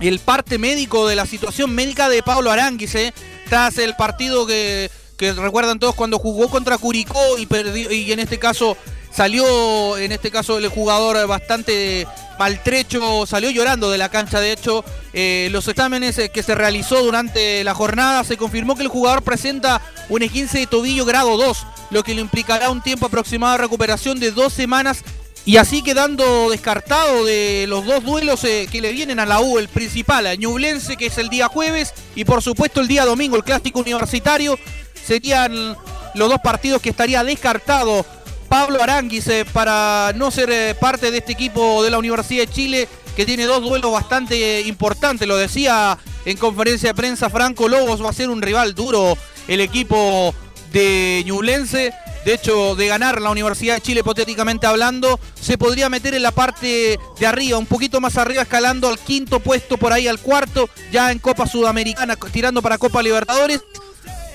el 0.00 0.20
parte 0.20 0.56
médico 0.56 1.06
de 1.06 1.16
la 1.16 1.26
situación 1.26 1.74
médica 1.74 2.08
de 2.08 2.22
Pablo 2.22 2.50
Aranguis, 2.50 2.94
eh, 2.94 3.12
tras 3.48 3.78
el 3.78 3.94
partido 3.94 4.46
que, 4.46 4.90
recuerdan 5.18 5.78
todos 5.78 5.94
cuando 5.94 6.18
jugó 6.18 6.48
contra 6.48 6.78
Curicó 6.78 7.38
y 7.38 7.46
perdió, 7.46 7.90
y 7.90 8.12
en 8.12 8.20
este 8.20 8.38
caso 8.38 8.76
salió, 9.10 9.96
en 9.98 10.12
este 10.12 10.30
caso 10.30 10.58
el 10.58 10.68
jugador 10.68 11.26
bastante 11.26 12.06
maltrecho, 12.38 13.26
salió 13.26 13.50
llorando 13.50 13.90
de 13.90 13.98
la 13.98 14.10
cancha. 14.10 14.40
De 14.40 14.52
hecho, 14.52 14.84
eh, 15.12 15.48
los 15.50 15.66
exámenes 15.66 16.20
que 16.32 16.42
se 16.42 16.54
realizó 16.54 17.02
durante 17.02 17.64
la 17.64 17.74
jornada 17.74 18.22
se 18.22 18.36
confirmó 18.36 18.76
que 18.76 18.82
el 18.82 18.88
jugador 18.88 19.22
presenta 19.22 19.80
un 20.08 20.20
15 20.20 20.58
de 20.58 20.66
tobillo 20.66 21.04
grado 21.04 21.36
2, 21.36 21.66
lo 21.90 22.04
que 22.04 22.14
le 22.14 22.20
implicará 22.20 22.70
un 22.70 22.82
tiempo 22.82 23.06
aproximado 23.06 23.52
de 23.52 23.62
recuperación 23.62 24.20
de 24.20 24.30
dos 24.30 24.52
semanas 24.52 25.02
y 25.48 25.56
así 25.56 25.80
quedando 25.80 26.50
descartado 26.50 27.24
de 27.24 27.64
los 27.68 27.86
dos 27.86 28.04
duelos 28.04 28.44
eh, 28.44 28.68
que 28.70 28.82
le 28.82 28.92
vienen 28.92 29.18
a 29.18 29.24
la 29.24 29.40
U, 29.40 29.58
el 29.58 29.68
principal, 29.68 30.26
a 30.26 30.34
Ñublense, 30.34 30.98
que 30.98 31.06
es 31.06 31.16
el 31.16 31.30
día 31.30 31.48
jueves, 31.48 31.94
y 32.14 32.26
por 32.26 32.42
supuesto 32.42 32.82
el 32.82 32.86
día 32.86 33.06
domingo, 33.06 33.34
el 33.34 33.44
clásico 33.44 33.80
universitario, 33.80 34.58
serían 35.06 35.74
los 36.14 36.28
dos 36.28 36.38
partidos 36.42 36.82
que 36.82 36.90
estaría 36.90 37.24
descartado 37.24 38.04
Pablo 38.50 38.82
Aranguis 38.82 39.26
eh, 39.28 39.46
para 39.50 40.12
no 40.16 40.30
ser 40.30 40.50
eh, 40.50 40.74
parte 40.78 41.10
de 41.10 41.16
este 41.16 41.32
equipo 41.32 41.82
de 41.82 41.92
la 41.92 41.98
Universidad 41.98 42.44
de 42.44 42.52
Chile, 42.52 42.88
que 43.16 43.24
tiene 43.24 43.46
dos 43.46 43.62
duelos 43.62 43.90
bastante 43.90 44.60
importantes, 44.60 45.26
lo 45.26 45.38
decía 45.38 45.96
en 46.26 46.36
conferencia 46.36 46.90
de 46.90 46.94
prensa 46.94 47.30
Franco 47.30 47.70
Lobos, 47.70 48.04
va 48.04 48.10
a 48.10 48.12
ser 48.12 48.28
un 48.28 48.42
rival 48.42 48.74
duro 48.74 49.16
el 49.48 49.62
equipo 49.62 50.34
de 50.72 51.22
Ñublense 51.24 51.94
de 52.24 52.34
hecho, 52.34 52.74
de 52.74 52.86
ganar 52.86 53.20
la 53.20 53.30
Universidad 53.30 53.76
de 53.76 53.80
Chile, 53.80 54.00
hipotéticamente 54.00 54.66
hablando, 54.66 55.18
se 55.40 55.56
podría 55.56 55.88
meter 55.88 56.14
en 56.14 56.22
la 56.22 56.32
parte 56.32 56.98
de 57.18 57.26
arriba, 57.26 57.58
un 57.58 57.66
poquito 57.66 58.00
más 58.00 58.16
arriba, 58.16 58.42
escalando 58.42 58.88
al 58.88 58.98
quinto 58.98 59.40
puesto, 59.40 59.76
por 59.76 59.92
ahí 59.92 60.08
al 60.08 60.18
cuarto, 60.18 60.68
ya 60.92 61.10
en 61.12 61.18
Copa 61.18 61.46
Sudamericana, 61.46 62.16
tirando 62.32 62.62
para 62.62 62.78
Copa 62.78 63.02
Libertadores. 63.02 63.60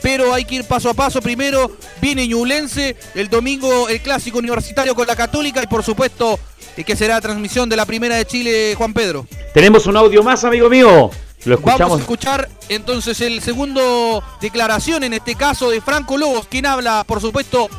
Pero 0.02 0.34
hay 0.34 0.44
que 0.44 0.56
ir 0.56 0.66
paso 0.66 0.90
a 0.90 0.94
paso. 0.94 1.22
Primero 1.22 1.72
viene 2.02 2.28
Ñublense, 2.28 2.98
el 3.16 3.30
domingo 3.30 3.88
el 3.88 4.02
clásico 4.02 4.40
universitario 4.40 4.96
con 4.96 5.08
la 5.08 5.16
Católica 5.16 5.64
y 5.64 5.68
por 5.68 5.82
supuesto 5.82 6.38
que 6.86 6.96
será 6.96 7.22
transmisión 7.22 7.70
de 7.70 7.78
la 7.78 7.86
Primera 7.86 8.16
de 8.18 8.26
Chile, 8.26 8.76
Juan 8.76 8.94
Pedro. 8.94 9.26
Tenemos 9.54 9.86
un 9.86 9.96
audio 9.96 10.24
más, 10.24 10.44
amigo 10.44 10.70
mío. 10.70 11.12
Lo 11.46 11.56
escuchamos. 11.56 11.80
Vamos 11.80 11.98
a 12.00 12.02
escuchar 12.02 12.50
entonces 12.70 13.20
el 13.22 13.42
segundo 13.42 14.24
declaración, 14.42 15.04
en 15.04 15.14
este 15.14 15.36
caso 15.36 15.70
de 15.70 15.82
Franco 15.82 16.18
Lobos, 16.18 16.48
quien 16.48 16.66
habla, 16.66 17.04
por 17.06 17.20
supuesto, 17.22 17.70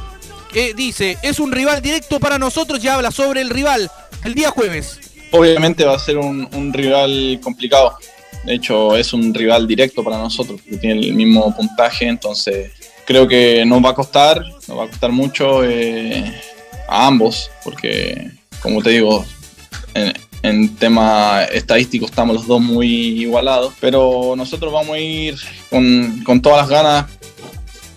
dice, 0.77 1.19
es 1.23 1.41
un 1.41 1.53
rival 1.53 1.83
directo 1.83 2.21
para 2.21 2.39
nosotros 2.39 2.83
y 2.83 2.89
habla 2.89 3.11
sobre 3.11 3.41
el 3.41 3.51
rival 3.51 3.91
el 4.25 4.35
día 4.35 4.51
jueves. 4.51 5.01
Obviamente 5.33 5.85
va 5.85 5.97
a 5.97 5.99
ser 5.99 6.19
un, 6.19 6.73
rival 6.73 7.41
complicado. 7.43 7.99
De 8.45 8.55
hecho, 8.55 8.97
es 8.97 9.13
un 9.13 9.35
rival 9.35 9.67
directo 9.67 10.05
para 10.05 10.19
nosotros, 10.19 10.61
porque 10.61 10.79
tiene 10.79 11.01
el 11.01 11.15
mismo 11.15 11.55
puntaje, 11.57 12.07
entonces 12.07 12.71
creo 13.05 13.27
que 13.27 13.65
nos 13.65 13.85
va 13.85 13.91
a 13.91 13.95
costar, 13.95 14.45
nos 14.69 14.79
va 14.79 14.85
a 14.85 14.89
costar 14.89 15.11
mucho 15.11 15.65
eh, 15.65 16.41
a 16.89 17.07
ambos, 17.07 17.51
porque 17.65 18.31
como 18.61 18.81
te 18.83 18.91
digo, 18.91 19.25
en, 19.95 20.13
en 20.45 20.77
tema 20.77 21.45
estadístico 21.45 22.05
estamos 22.05 22.37
los 22.37 22.47
dos 22.47 22.61
muy 22.61 22.87
igualados, 23.23 23.73
pero 23.81 24.35
nosotros 24.37 24.71
vamos 24.71 24.95
a 24.95 24.99
ir 24.99 25.37
con, 25.71 26.23
con 26.23 26.43
todas 26.43 26.59
las 26.59 26.69
ganas, 26.69 27.07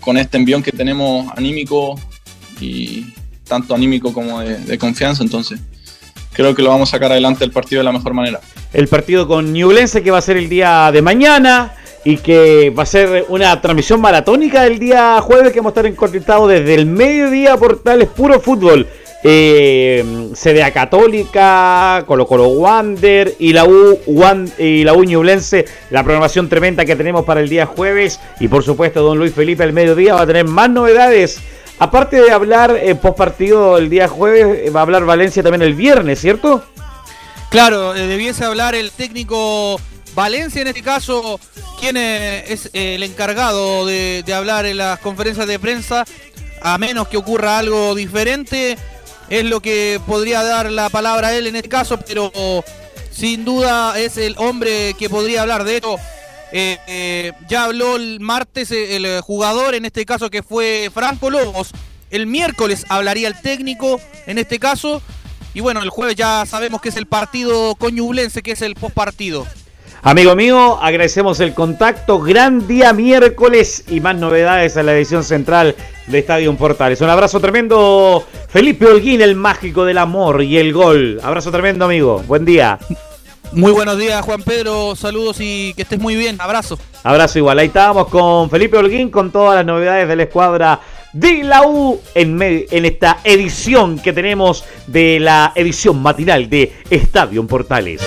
con 0.00 0.16
este 0.16 0.38
envión 0.38 0.62
que 0.62 0.72
tenemos 0.72 1.30
anímico 1.36 2.00
y 2.58 3.12
tanto 3.46 3.74
anímico 3.74 4.14
como 4.14 4.40
de, 4.40 4.78
confianza, 4.78 5.22
entonces 5.22 5.60
creo 6.32 6.54
que 6.54 6.62
lo 6.62 6.70
vamos 6.70 6.88
a 6.88 6.92
sacar 6.92 7.12
adelante 7.12 7.44
el 7.44 7.50
partido 7.50 7.80
de 7.80 7.84
la 7.84 7.92
mejor 7.92 8.14
manera. 8.14 8.40
El 8.72 8.88
partido 8.88 9.28
con 9.28 9.52
Newlense 9.52 10.02
que 10.02 10.10
va 10.10 10.16
a 10.16 10.22
ser 10.22 10.38
el 10.38 10.48
día 10.48 10.90
de 10.90 11.02
mañana 11.02 11.74
y 12.02 12.16
que 12.16 12.70
va 12.70 12.84
a 12.84 12.86
ser 12.86 13.26
una 13.28 13.60
transmisión 13.60 14.00
maratónica 14.00 14.66
el 14.66 14.78
día 14.78 15.20
jueves 15.20 15.52
que 15.52 15.60
vamos 15.60 15.72
a 15.76 15.80
estar 15.80 15.86
encontrados 15.86 16.48
desde 16.48 16.76
el 16.76 16.86
mediodía 16.86 17.58
por 17.58 17.82
Tales 17.82 18.08
Puro 18.08 18.40
Fútbol 18.40 18.88
eh, 19.24 20.30
CDA 20.34 20.70
Católica, 20.70 22.04
Colo 22.06 22.26
Colo 22.26 22.48
Wander 22.48 23.34
y 23.38 23.52
la 23.52 23.64
U 23.64 23.98
y 24.58 24.84
la 24.84 24.94
U 24.94 25.04
Ñublense, 25.04 25.64
la 25.90 26.04
programación 26.04 26.48
tremenda 26.48 26.84
que 26.84 26.96
tenemos 26.96 27.24
para 27.24 27.40
el 27.40 27.48
día 27.48 27.66
jueves 27.66 28.20
y 28.38 28.48
por 28.48 28.62
supuesto 28.62 29.02
don 29.02 29.18
Luis 29.18 29.34
Felipe 29.34 29.64
el 29.64 29.72
mediodía 29.72 30.14
va 30.14 30.22
a 30.22 30.26
tener 30.26 30.44
más 30.44 30.70
novedades. 30.70 31.40
Aparte 31.80 32.20
de 32.20 32.32
hablar 32.32 32.76
eh, 32.80 32.94
post 32.96 33.16
partido 33.16 33.78
el 33.78 33.88
día 33.88 34.08
jueves, 34.08 34.66
eh, 34.66 34.70
va 34.70 34.80
a 34.80 34.82
hablar 34.82 35.04
Valencia 35.04 35.42
también 35.42 35.62
el 35.62 35.74
viernes, 35.74 36.20
¿cierto? 36.20 36.64
Claro, 37.50 37.94
eh, 37.94 38.06
debiese 38.06 38.44
hablar 38.44 38.74
el 38.74 38.90
técnico 38.90 39.80
Valencia 40.14 40.62
en 40.62 40.68
este 40.68 40.82
caso, 40.82 41.38
quien 41.78 41.96
es 41.96 42.70
el 42.72 43.04
encargado 43.04 43.86
de 43.86 44.34
hablar 44.34 44.66
en 44.66 44.78
las 44.78 44.98
conferencias 44.98 45.46
de 45.46 45.60
prensa, 45.60 46.04
a 46.60 46.76
menos 46.76 47.06
que 47.06 47.16
ocurra 47.16 47.58
algo 47.58 47.94
diferente 47.94 48.76
es 49.30 49.44
lo 49.44 49.60
que 49.60 50.00
podría 50.06 50.42
dar 50.42 50.70
la 50.70 50.88
palabra 50.88 51.28
a 51.28 51.36
él 51.36 51.46
en 51.46 51.56
este 51.56 51.68
caso, 51.68 51.98
pero 51.98 52.32
sin 53.10 53.44
duda 53.44 53.98
es 53.98 54.16
el 54.16 54.34
hombre 54.38 54.94
que 54.98 55.10
podría 55.10 55.42
hablar. 55.42 55.64
De 55.64 55.76
hecho, 55.76 55.96
eh, 56.52 56.78
eh, 56.86 57.32
ya 57.48 57.64
habló 57.64 57.96
el 57.96 58.20
martes 58.20 58.70
eh, 58.70 58.96
el 58.96 59.20
jugador, 59.20 59.74
en 59.74 59.84
este 59.84 60.06
caso 60.06 60.30
que 60.30 60.42
fue 60.42 60.90
Franco 60.92 61.30
Lobos. 61.30 61.70
El 62.10 62.26
miércoles 62.26 62.86
hablaría 62.88 63.28
el 63.28 63.40
técnico, 63.40 64.00
en 64.26 64.38
este 64.38 64.58
caso. 64.58 65.02
Y 65.52 65.60
bueno, 65.60 65.82
el 65.82 65.90
jueves 65.90 66.16
ya 66.16 66.44
sabemos 66.46 66.80
que 66.80 66.88
es 66.88 66.96
el 66.96 67.06
partido 67.06 67.74
coñublense, 67.74 68.42
que 68.42 68.52
es 68.52 68.62
el 68.62 68.74
postpartido. 68.74 69.46
Amigo 70.02 70.36
mío, 70.36 70.78
agradecemos 70.80 71.40
el 71.40 71.54
contacto. 71.54 72.20
Gran 72.20 72.68
día 72.68 72.92
miércoles 72.92 73.84
y 73.88 74.00
más 74.00 74.14
novedades 74.16 74.76
en 74.76 74.86
la 74.86 74.94
edición 74.94 75.24
central 75.24 75.74
de 76.06 76.18
Estadio 76.20 76.54
Portales. 76.56 77.00
Un 77.00 77.10
abrazo 77.10 77.40
tremendo, 77.40 78.24
Felipe 78.48 78.86
Holguín, 78.86 79.20
el 79.20 79.34
mágico 79.34 79.84
del 79.84 79.98
amor 79.98 80.42
y 80.42 80.56
el 80.56 80.72
gol. 80.72 81.20
Abrazo 81.22 81.50
tremendo, 81.50 81.84
amigo. 81.84 82.22
Buen 82.28 82.44
día. 82.44 82.78
Muy 83.50 83.72
buenos 83.72 83.98
días, 83.98 84.24
Juan 84.24 84.42
Pedro. 84.42 84.94
Saludos 84.94 85.38
y 85.40 85.74
que 85.74 85.82
estés 85.82 85.98
muy 85.98 86.14
bien. 86.14 86.36
Abrazo. 86.38 86.78
Abrazo 87.02 87.38
igual. 87.38 87.58
Ahí 87.58 87.66
estábamos 87.66 88.06
con 88.06 88.48
Felipe 88.50 88.76
Holguín 88.76 89.10
con 89.10 89.32
todas 89.32 89.56
las 89.56 89.66
novedades 89.66 90.06
de 90.06 90.14
la 90.14 90.22
escuadra 90.22 90.80
de 91.12 91.42
la 91.42 91.66
U 91.66 92.00
en, 92.14 92.40
en 92.40 92.84
esta 92.84 93.18
edición 93.24 93.98
que 93.98 94.12
tenemos 94.12 94.64
de 94.86 95.18
la 95.18 95.52
edición 95.56 96.00
matinal 96.00 96.48
de 96.48 96.72
Estadio 96.88 97.44
Portales. 97.46 98.00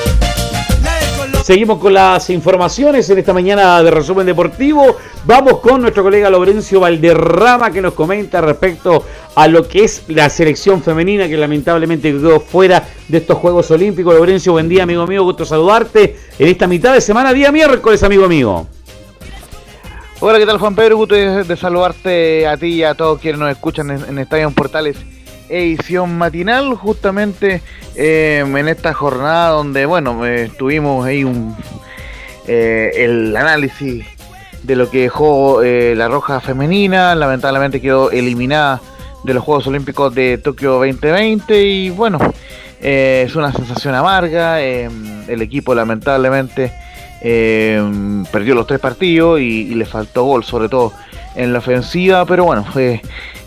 Seguimos 1.52 1.80
con 1.80 1.94
las 1.94 2.30
informaciones 2.30 3.10
en 3.10 3.18
esta 3.18 3.34
mañana 3.34 3.84
de 3.84 3.92
resumen 3.92 4.26
deportivo. 4.26 4.96
Vamos 5.26 5.60
con 5.60 5.82
nuestro 5.82 6.02
colega 6.02 6.30
Lorenzo 6.30 6.80
Valderrama 6.80 7.72
que 7.72 7.82
nos 7.82 7.94
comenta 7.94 8.40
respecto 8.40 9.04
a 9.36 9.50
lo 9.50 9.68
que 9.68 9.84
es 9.84 10.04
la 10.08 10.30
selección 10.30 10.82
femenina 10.82 11.28
que 11.28 11.36
lamentablemente 11.36 12.14
quedó 12.14 12.40
fuera 12.40 12.88
de 13.06 13.18
estos 13.18 13.38
Juegos 13.38 13.70
Olímpicos. 13.70 14.16
Lorenzo, 14.16 14.54
buen 14.54 14.70
día 14.70 14.84
amigo 14.84 15.06
mío, 15.06 15.26
gusto 15.26 15.44
saludarte 15.44 16.16
en 16.40 16.48
esta 16.48 16.68
mitad 16.68 16.94
de 16.94 17.02
semana, 17.02 17.34
día 17.34 17.52
miércoles 17.52 18.02
amigo 18.02 18.30
mío. 18.30 18.66
Hola, 20.22 20.40
¿qué 20.40 20.46
tal 20.46 20.58
Juan 20.58 20.74
Pedro? 20.74 20.96
Gusto 20.96 21.16
de, 21.16 21.58
saludarte 21.58 22.48
a 22.48 22.56
ti 22.56 22.68
y 22.68 22.84
a 22.84 22.96
todos 22.96 23.20
quienes 23.20 23.42
nos 23.42 23.52
escuchan 23.52 23.92
en, 23.92 24.06
en 24.08 24.20
Estadio 24.20 24.50
Portales 24.52 24.96
edición 25.52 26.18
matinal 26.18 26.76
justamente 26.76 27.62
em, 27.96 28.56
en 28.58 28.68
esta 28.68 28.94
jornada 28.94 29.50
donde 29.50 29.86
bueno 29.86 30.26
eh, 30.26 30.50
tuvimos 30.58 31.06
ahí 31.06 31.24
un 31.24 31.56
eh, 32.48 32.92
el 32.96 33.36
análisis 33.36 34.06
de 34.64 34.76
lo 34.76 34.90
que 34.90 35.04
dejó 35.04 35.62
eh, 35.64 35.94
la 35.96 36.08
roja 36.08 36.40
femenina. 36.40 37.14
Lamentablemente 37.16 37.82
quedó 37.82 38.12
eliminada 38.12 38.82
de 39.24 39.34
los 39.34 39.44
Juegos 39.44 39.68
Olímpicos 39.68 40.14
de 40.16 40.38
Tokio 40.38 40.74
2020 40.74 41.64
y 41.64 41.90
bueno 41.90 42.20
es 42.80 43.36
una 43.36 43.52
sensación 43.52 43.94
amarga. 43.94 44.62
Em, 44.62 45.30
el 45.30 45.42
equipo 45.42 45.76
lamentablemente 45.76 46.72
em, 47.22 48.26
perdió 48.26 48.56
los 48.56 48.66
tres 48.66 48.80
partidos 48.80 49.40
y, 49.40 49.44
y 49.44 49.76
le 49.76 49.86
faltó 49.86 50.24
gol 50.24 50.44
sobre 50.44 50.68
todo 50.68 50.94
en 51.36 51.54
la 51.54 51.60
ofensiva 51.60 52.26
pero 52.26 52.44
bueno 52.46 52.66
fue 52.66 53.02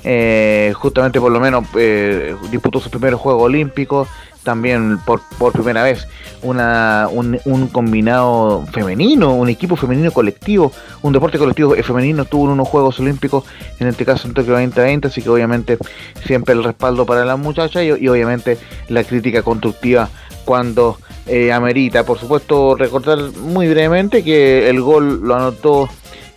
eh, 0.05 0.73
justamente 0.77 1.19
por 1.21 1.33
lo 1.33 1.41
menos 1.41 1.65
eh, 1.77 2.37
disputó 2.51 2.79
sus 2.79 2.91
primeros 2.91 3.21
Juegos 3.21 3.45
Olímpicos, 3.45 4.09
también 4.43 4.99
por, 5.07 5.23
por 5.39 5.53
primera 5.53 5.83
vez 5.83 6.07
una, 6.43 7.09
un, 7.11 7.41
un, 7.47 7.69
combinado 7.69 8.67
femenino, 8.71 9.35
un 9.35 9.49
equipo 9.49 9.75
femenino 9.77 10.13
colectivo, 10.13 10.71
un 11.01 11.15
deporte 11.15 11.39
colectivo 11.39 11.75
femenino 11.83 12.27
tuvo 12.27 12.45
unos 12.45 12.69
Juegos 12.69 13.01
Olímpicos, 13.01 13.45
en 13.81 13.89
este 13.89 14.05
caso 14.05 14.29
en 14.29 14.35
Tokio 14.35 14.53
2020, 14.53 15.09
así 15.09 15.23
que 15.23 15.31
obviamente 15.31 15.79
siempre 16.27 16.55
el 16.55 16.63
respaldo 16.63 17.07
para 17.07 17.25
las 17.25 17.39
muchachas 17.39 17.83
y, 17.83 18.09
obviamente 18.09 18.59
la 18.89 19.03
crítica 19.05 19.43
constructiva 19.43 20.11
cuando 20.45 20.99
eh, 21.27 21.51
amerita. 21.51 22.05
Por 22.05 22.19
supuesto, 22.19 22.77
recordar 22.77 23.19
muy 23.41 23.67
brevemente 23.67 24.23
que 24.23 24.69
el 24.69 24.83
gol 24.83 25.21
lo 25.23 25.35
anotó 25.35 25.89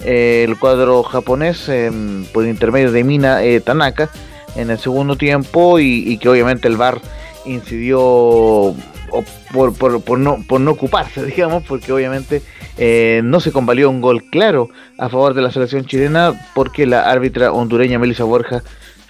eh, 0.04 0.46
el 0.48 0.58
cuadro 0.58 1.04
japonés 1.04 1.70
em, 1.70 2.26
por 2.26 2.46
intermedio 2.46 2.92
de 2.92 3.04
Mina 3.04 3.44
eh, 3.44 3.60
Tanaka 3.60 4.10
en 4.56 4.70
el 4.70 4.80
segundo 4.80 5.16
tiempo 5.16 5.80
y, 5.80 6.18
que 6.18 6.30
obviamente 6.30 6.68
el 6.68 6.78
VAR 6.78 7.00
incidió 7.46 8.76
por, 9.54 9.74
por, 9.74 10.20
no, 10.20 10.44
por 10.48 10.60
no 10.60 10.72
ocuparse, 10.72 11.26
digamos, 11.26 11.64
porque 11.64 11.92
obviamente 11.92 12.42
eh, 12.78 13.22
no 13.24 13.40
se 13.40 13.52
convalió 13.52 13.90
un 13.90 14.02
gol 14.02 14.24
claro 14.26 14.70
a 14.98 15.10
favor 15.10 15.34
de 15.34 15.42
la 15.42 15.52
selección 15.52 15.86
chilena 15.86 16.34
porque 16.54 16.86
la 16.86 17.10
árbitra 17.10 17.52
hondureña 17.52 18.00
Melissa 18.00 18.24
Borja 18.24 18.64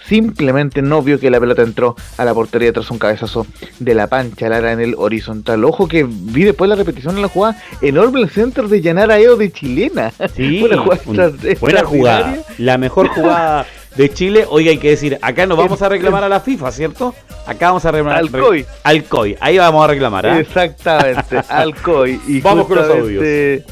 simplemente 0.08 0.80
no 0.82 1.02
vio 1.02 1.20
que 1.20 1.30
la 1.30 1.38
pelota 1.38 1.62
entró 1.62 1.94
a 2.16 2.24
la 2.24 2.32
portería 2.34 2.72
tras 2.72 2.90
un 2.90 2.98
cabezazo 2.98 3.46
de 3.78 3.94
la 3.94 4.06
pancha 4.06 4.48
Lara 4.48 4.72
en 4.72 4.80
el 4.80 4.94
horizontal. 4.96 5.64
Ojo 5.64 5.86
que 5.86 6.06
vi 6.08 6.44
después 6.44 6.68
la 6.68 6.76
repetición 6.76 7.16
en 7.16 7.22
la 7.22 7.28
jugada 7.28 7.62
enorme 7.82 8.20
el 8.20 8.30
centro 8.30 8.68
de 8.68 8.80
Yanara 8.80 9.18
Eo 9.18 9.36
de 9.36 9.52
chilena. 9.52 10.12
Sí, 10.34 10.60
buena 11.60 11.84
jugada. 11.84 12.38
La 12.56 12.78
mejor 12.78 13.08
jugada 13.08 13.66
de 13.96 14.08
Chile. 14.10 14.46
Hoy 14.48 14.68
hay 14.68 14.78
que 14.78 14.90
decir, 14.90 15.18
acá 15.20 15.46
nos 15.46 15.58
vamos 15.58 15.82
a 15.82 15.88
reclamar 15.88 16.24
a 16.24 16.28
la 16.28 16.40
FIFA, 16.40 16.72
¿cierto? 16.72 17.14
Acá 17.46 17.68
vamos 17.68 17.84
a 17.84 17.90
reclamar 17.90 18.18
al 18.18 18.30
COI. 18.30 18.64
Al 18.84 19.04
COI. 19.04 19.36
Ahí 19.40 19.58
vamos 19.58 19.84
a 19.84 19.88
reclamar. 19.88 20.26
¿eh? 20.26 20.40
Exactamente, 20.40 21.40
al 21.48 21.74
COI. 21.74 22.20
Y 22.26 22.40
vamos 22.40 22.66
con 22.66 22.76
los 22.76 22.88
audios 22.88 23.64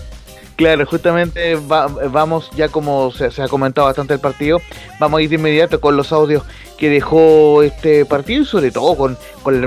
Claro, 0.56 0.86
justamente 0.86 1.54
vamos, 1.56 2.50
ya 2.56 2.70
como 2.70 3.12
se, 3.12 3.42
ha 3.42 3.48
comentado 3.48 3.86
bastante 3.86 4.14
el 4.14 4.20
partido, 4.20 4.62
vamos 4.98 5.18
a 5.18 5.22
ir 5.22 5.28
de 5.28 5.34
inmediato 5.34 5.82
con 5.82 5.98
los 5.98 6.12
audios 6.12 6.44
que 6.78 6.88
dejó 6.88 7.62
este 7.62 8.06
partido 8.06 8.42
y 8.42 8.46
sobre 8.46 8.70
todo 8.70 8.96
con, 8.96 9.18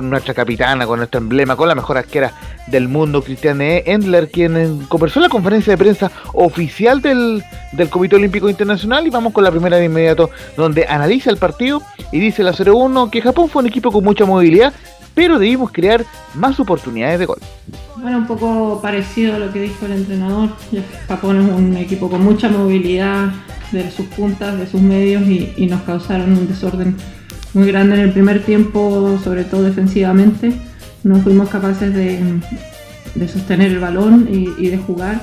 nuestra 0.10 0.34
capitana, 0.34 0.88
con 0.88 0.98
nuestro 0.98 1.20
emblema, 1.20 1.56
con 1.56 1.68
la 1.68 1.76
mejor 1.76 2.00
arquera 2.00 2.34
del 2.66 2.88
mundo, 2.88 3.22
Cristiane 3.22 3.84
Endler, 3.86 4.32
quien 4.32 4.86
conversó 4.88 5.20
en 5.20 5.24
la 5.24 5.30
conferencia 5.30 5.74
de 5.74 5.78
prensa 5.78 6.12
oficial 6.34 7.04
del, 7.04 7.44
del 7.74 7.90
Comité 7.90 8.16
Olímpico 8.16 8.50
Internacional 8.50 9.06
y 9.06 9.12
vamos 9.12 9.32
con 9.32 9.44
la 9.44 9.52
primera 9.52 9.78
de 9.78 9.86
inmediato, 9.86 10.32
donde 10.58 10.88
analiza 10.88 11.30
el 11.30 11.38
partido 11.38 11.84
y 12.12 12.20
dice 12.20 12.42
la 12.42 12.54
0-1 12.54 13.12
que 13.12 13.22
Japón 13.22 13.48
fue 13.48 13.62
un 13.62 13.68
equipo 13.68 13.92
con 13.92 14.04
mucha 14.04 14.26
movilidad, 14.26 14.74
pero 15.20 15.38
debimos 15.38 15.70
crear 15.74 16.06
más 16.34 16.62
oportunidades 16.62 17.20
de 17.20 17.26
gol. 17.26 17.40
Bueno, 17.98 18.20
un 18.20 18.26
poco 18.26 18.80
parecido 18.82 19.36
a 19.36 19.38
lo 19.38 19.52
que 19.52 19.64
dijo 19.64 19.86
el 19.86 19.92
entrenador. 19.92 20.52
Japón 21.10 21.42
es 21.42 21.52
un 21.54 21.76
equipo 21.76 22.10
con 22.10 22.24
mucha 22.24 22.48
movilidad 22.48 23.30
de 23.74 23.92
sus 23.92 24.06
puntas, 24.06 24.58
de 24.58 24.66
sus 24.66 24.80
medios 24.80 25.24
y, 25.28 25.66
nos 25.66 25.82
causaron 25.82 26.38
un 26.38 26.48
desorden 26.48 26.96
muy 27.54 27.68
grande 27.68 27.96
en 27.96 28.02
el 28.04 28.14
primer 28.14 28.46
tiempo, 28.46 29.20
sobre 29.22 29.44
todo 29.44 29.64
defensivamente. 29.64 30.54
No 31.04 31.18
fuimos 31.18 31.50
capaces 31.50 31.94
de, 31.94 32.40
sostener 33.28 33.74
el 33.74 33.80
balón 33.80 34.30
y, 34.32 34.70
de 34.70 34.78
jugar. 34.78 35.20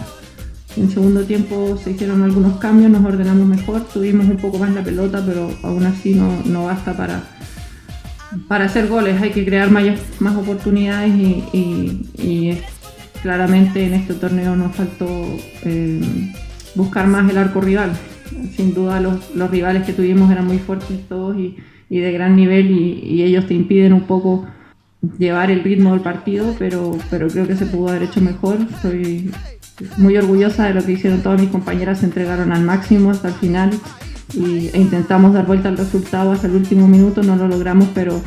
En 0.77 0.91
segundo 0.91 1.25
tiempo 1.25 1.81
se 1.83 1.93
hicieron 1.93 2.23
algunos 2.23 2.59
cambios, 2.59 2.91
nos 2.91 3.03
ordenamos 3.03 3.47
mejor, 3.47 3.81
tuvimos 3.85 4.27
un 4.27 4.37
poco 4.37 4.59
más 4.59 4.75
la 4.75 4.85
pelota, 4.85 5.23
pero 5.25 5.51
aún 5.63 5.87
así 5.87 6.21
no 6.45 6.67
basta 6.67 6.95
para, 6.95 7.36
para 8.49 8.65
hacer 8.65 8.89
goles 8.89 9.21
hay 9.21 9.31
que 9.31 9.45
crear 9.45 9.71
más, 9.71 9.85
más 10.21 10.37
oportunidades 10.37 11.12
y, 11.15 12.59
claramente 13.23 13.85
en 13.85 13.95
este 13.95 14.15
torneo 14.15 14.55
nos 14.55 14.77
faltó 14.77 15.09
eh, 15.65 16.01
buscar 16.75 17.09
más 17.09 17.29
el 17.29 17.39
arco 17.39 17.61
rival. 17.61 17.93
Sin 18.55 18.75
duda 18.75 19.01
los, 19.01 19.51
rivales 19.51 19.85
que 19.85 19.93
tuvimos 19.93 20.31
eran 20.31 20.47
muy 20.47 20.59
fuertes 20.59 21.09
todos 21.09 21.37
y, 21.37 21.57
de 21.89 22.12
gran 22.12 22.37
nivel 22.37 22.71
y, 22.71 23.23
ellos 23.23 23.47
te 23.47 23.55
impiden 23.55 23.93
un 23.93 24.03
poco 24.03 24.47
llevar 25.19 25.51
el 25.51 25.62
ritmo 25.62 25.93
del 25.93 26.01
partido, 26.01 26.55
pero, 26.59 26.99
pero 27.11 27.29
creo 27.29 27.47
que 27.47 27.57
se 27.57 27.67
pudo 27.67 27.89
haber 27.89 28.05
hecho 28.05 28.21
mejor. 28.21 28.59
Estoy 28.75 29.31
muy 29.97 30.17
orgullosa 30.17 30.67
de 30.67 30.75
lo 30.75 30.85
que 30.85 30.93
hicieron 30.93 31.23
todas 31.23 31.41
mis 31.41 31.51
compañeras, 31.51 32.01
se 32.01 32.07
entregaron 32.07 32.53
al 32.53 32.62
máximo 32.62 33.11
hasta 33.11 33.29
el 33.29 33.35
final 33.35 33.71
y, 34.35 34.71
intentamos 34.77 35.33
dar 35.35 35.47
vuelta 35.47 35.69
al 35.69 35.77
resultado 35.77 36.33
hasta 36.33 36.47
el 36.47 36.55
último 36.55 36.89
minuto, 36.89 37.23
no 37.23 37.37
lo 37.37 37.49
logramos, 37.49 37.89
pero, 37.95 38.21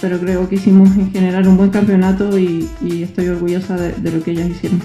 pero 0.00 0.18
creo 0.18 0.48
que 0.48 0.56
hicimos 0.56 0.88
en 0.96 1.12
general 1.12 1.46
un 1.48 1.56
buen 1.56 1.70
campeonato 1.70 2.38
y, 2.38 2.68
estoy 3.02 3.28
orgullosa 3.28 3.76
de, 3.76 4.10
lo 4.10 4.22
que 4.22 4.32
ellas 4.32 4.48
hicieron. 4.48 4.80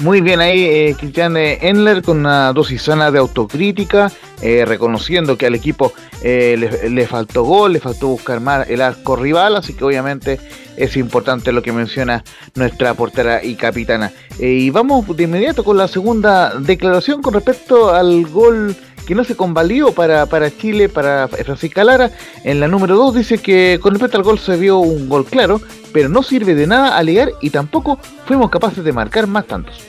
Muy 0.00 0.20
bien 0.20 0.40
ahí, 0.40 0.62
eh, 0.62 0.96
Cristian 0.98 1.36
Enler 1.36 2.02
con 2.02 2.18
una 2.18 2.52
dosis 2.52 2.82
sana 2.82 3.10
de 3.10 3.18
autocrítica, 3.18 4.12
eh, 4.40 4.64
reconociendo 4.64 5.36
que 5.36 5.46
al 5.46 5.54
equipo 5.54 5.92
eh, 6.22 6.56
le, 6.88 7.06
faltó 7.06 7.42
gol, 7.42 7.72
le 7.72 7.80
faltó 7.80 8.08
buscar 8.08 8.40
más 8.40 8.68
el 8.70 8.80
arco 8.82 9.16
rival, 9.16 9.56
así 9.56 9.74
que 9.74 9.84
obviamente 9.84 10.38
es 10.76 10.96
importante 10.96 11.50
lo 11.50 11.60
que 11.62 11.72
menciona 11.72 12.22
nuestra 12.54 12.94
portera 12.94 13.42
y 13.42 13.56
capitana. 13.56 14.12
Eh, 14.38 14.50
y 14.50 14.70
vamos 14.70 15.16
de 15.16 15.24
inmediato 15.24 15.64
con 15.64 15.76
la 15.76 15.88
segunda 15.88 16.54
declaración 16.54 17.20
con 17.20 17.34
respecto 17.34 17.92
al 17.92 18.26
gol 18.26 18.76
que 19.08 19.14
no 19.14 19.24
se 19.24 19.36
convalió 19.36 19.92
para, 19.92 20.26
para 20.26 20.54
Chile, 20.56 20.88
para 20.88 21.26
Francisca 21.28 21.82
Lara. 21.82 22.10
En 22.44 22.60
la 22.60 22.68
número 22.68 22.94
2 22.94 23.14
dice 23.14 23.38
que 23.38 23.80
con 23.82 23.94
respecto 23.94 24.18
al 24.18 24.22
gol 24.22 24.38
se 24.38 24.56
vio 24.56 24.78
un 24.78 25.08
gol 25.08 25.24
claro, 25.24 25.60
pero 25.92 26.08
no 26.08 26.22
sirve 26.22 26.54
de 26.54 26.66
nada 26.66 26.96
alegar 26.96 27.30
y 27.40 27.50
tampoco 27.50 27.98
fuimos 28.26 28.50
capaces 28.50 28.84
de 28.84 28.92
marcar 28.92 29.26
más 29.26 29.46
tantos. 29.46 29.82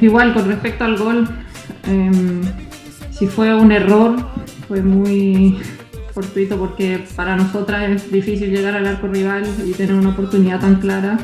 Igual 0.00 0.34
con 0.34 0.48
respecto 0.48 0.84
al 0.84 0.96
gol, 0.96 1.28
em, 1.86 2.40
si 3.22 3.28
fue 3.28 3.54
un 3.54 3.70
error, 3.70 4.16
fue 4.66 4.82
muy 4.82 5.56
fortuito 6.12 6.58
porque 6.58 7.04
para 7.14 7.36
nosotras 7.36 7.88
es 7.88 8.10
difícil 8.10 8.50
llegar 8.50 8.74
al 8.74 8.84
arco 8.84 9.06
rival 9.06 9.44
y 9.64 9.70
tener 9.74 9.94
una 9.94 10.08
oportunidad 10.08 10.58
tan 10.58 10.80
clara. 10.80 11.18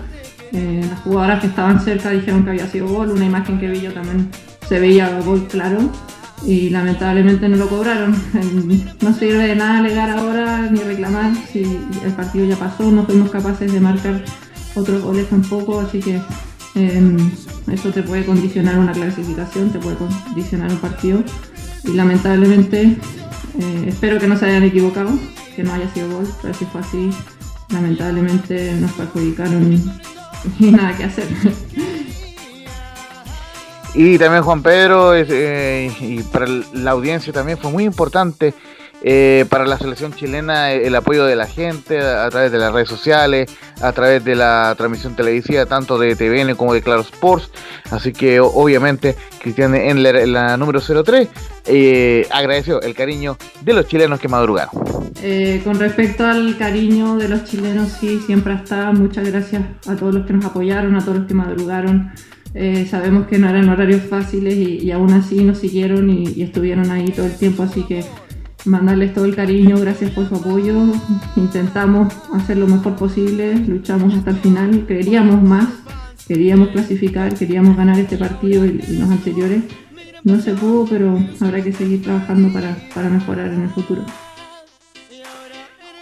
Eh, 0.52 0.86
las 0.88 1.00
jugadoras 1.00 1.40
que 1.40 1.48
estaban 1.48 1.80
cerca 1.80 2.10
dijeron 2.10 2.44
que 2.44 2.50
había 2.50 2.68
sido 2.68 2.86
gol, 2.86 3.10
una 3.10 3.24
imagen 3.24 3.58
que 3.58 3.66
vi 3.66 3.80
yo 3.80 3.92
también 3.92 4.30
se 4.68 4.78
veía 4.78 5.18
gol 5.22 5.48
claro 5.48 5.90
y 6.46 6.70
lamentablemente 6.70 7.48
no 7.48 7.56
lo 7.56 7.68
cobraron. 7.68 8.14
No 9.02 9.12
sirve 9.12 9.48
de 9.48 9.56
nada 9.56 9.78
alegar 9.78 10.10
ahora 10.10 10.68
ni 10.70 10.78
reclamar 10.78 11.32
si 11.52 11.64
el 12.04 12.12
partido 12.12 12.46
ya 12.46 12.56
pasó, 12.56 12.92
no 12.92 13.06
fuimos 13.06 13.32
capaces 13.32 13.72
de 13.72 13.80
marcar 13.80 14.22
otros 14.76 15.02
goles 15.02 15.28
tampoco, 15.28 15.80
así 15.80 15.98
que 15.98 16.20
em, 16.76 17.16
eso 17.72 17.90
te 17.90 18.04
puede 18.04 18.24
condicionar 18.24 18.78
una 18.78 18.92
clasificación, 18.92 19.72
te 19.72 19.80
puede 19.80 19.96
condicionar 19.96 20.70
un 20.70 20.78
partido 20.78 21.24
y 21.84 21.92
lamentablemente 21.92 22.96
eh, 23.60 23.84
espero 23.86 24.18
que 24.18 24.26
no 24.26 24.36
se 24.36 24.46
hayan 24.46 24.62
equivocado, 24.62 25.10
que 25.56 25.62
no 25.62 25.72
haya 25.72 25.92
sido 25.92 26.10
gol, 26.10 26.28
pero 26.42 26.54
si 26.54 26.64
fue 26.66 26.80
así, 26.80 27.10
lamentablemente 27.70 28.72
nos 28.74 28.92
perjudicaron 28.92 29.72
y, 29.72 30.70
nada 30.70 30.96
que 30.96 31.04
hacer. 31.04 31.26
Y 33.94 34.18
también 34.18 34.42
Juan 34.42 34.62
Pedro, 34.62 35.14
eh, 35.14 35.90
y 36.00 36.22
para 36.22 36.46
la 36.72 36.92
audiencia 36.92 37.32
también 37.32 37.58
fue 37.58 37.70
muy 37.70 37.84
importante 37.84 38.54
eh, 39.02 39.44
para 39.48 39.64
la 39.64 39.78
selección 39.78 40.12
chilena 40.12 40.72
el 40.72 40.94
apoyo 40.96 41.24
de 41.24 41.36
la 41.36 41.46
gente 41.46 42.00
a, 42.00 42.28
través 42.30 42.50
de 42.50 42.58
las 42.58 42.72
redes 42.72 42.88
sociales, 42.88 43.50
a 43.80 43.92
través 43.92 44.24
de 44.24 44.34
la 44.34 44.74
transmisión 44.76 45.14
televisiva, 45.14 45.66
tanto 45.66 45.98
de 45.98 46.16
TVN 46.16 46.56
como 46.56 46.74
de 46.74 46.82
Claro 46.82 47.02
Sports. 47.02 47.50
Así 47.90 48.12
que 48.12 48.40
obviamente 48.40 49.16
Cristian 49.40 49.74
Enler, 49.74 50.26
la 50.28 50.56
número 50.56 50.80
03, 50.80 51.28
eh, 51.66 52.26
agradeció 52.30 52.82
el 52.82 52.94
cariño 52.94 53.36
de 53.60 53.72
los 53.72 53.86
chilenos 53.86 54.18
que 54.18 54.28
madrugaron. 54.28 54.70
Eh, 55.22 55.60
con 55.64 55.78
respecto 55.78 56.26
al 56.26 56.56
cariño 56.58 57.16
de 57.16 57.28
los 57.28 57.44
chilenos, 57.44 57.92
sí, 58.00 58.20
siempre 58.26 58.54
está. 58.54 58.90
Muchas 58.92 59.30
gracias 59.30 59.62
a 59.86 59.94
todos 59.94 60.14
los 60.14 60.26
que 60.26 60.32
nos 60.32 60.44
apoyaron, 60.44 60.96
a 60.96 61.00
todos 61.00 61.18
los 61.18 61.26
que 61.26 61.34
madrugaron. 61.34 62.12
sabemos 62.90 63.28
que 63.28 63.38
no 63.38 63.48
eran 63.48 63.68
horarios 63.68 64.02
fáciles 64.02 64.54
y, 64.54 64.90
aún 64.90 65.12
así 65.12 65.44
nos 65.44 65.58
siguieron 65.58 66.10
y 66.10 66.42
estuvieron 66.42 66.90
ahí 66.90 67.12
todo 67.12 67.26
el 67.26 67.36
tiempo, 67.36 67.62
así 67.62 67.82
que 67.82 68.04
mandarles 68.68 69.14
todo 69.14 69.24
el 69.24 69.34
cariño, 69.34 69.78
gracias 69.78 70.10
por 70.12 70.28
su 70.28 70.36
apoyo. 70.36 70.74
Intentamos 71.36 72.12
hacer 72.34 72.58
lo 72.58 72.66
mejor 72.66 72.94
posible, 72.96 73.54
luchamos 73.54 74.14
hasta 74.14 74.30
el 74.30 74.36
final, 74.36 74.86
queríamos 74.86 75.42
más, 75.42 75.68
queríamos 76.26 76.68
clasificar, 76.68 77.34
queríamos 77.34 77.76
ganar 77.76 77.98
este 77.98 78.16
partido 78.16 78.64
y, 78.64 78.72
los 78.72 79.10
anteriores. 79.10 79.62
No 80.24 80.40
se 80.40 80.52
pudo, 80.54 80.86
pero 80.88 81.18
habrá 81.40 81.62
que 81.62 81.72
seguir 81.72 82.02
trabajando 82.02 82.52
para, 82.52 82.76
para 82.94 83.08
mejorar 83.08 83.48
en 83.48 83.62
el 83.62 83.70
futuro. 83.70 84.02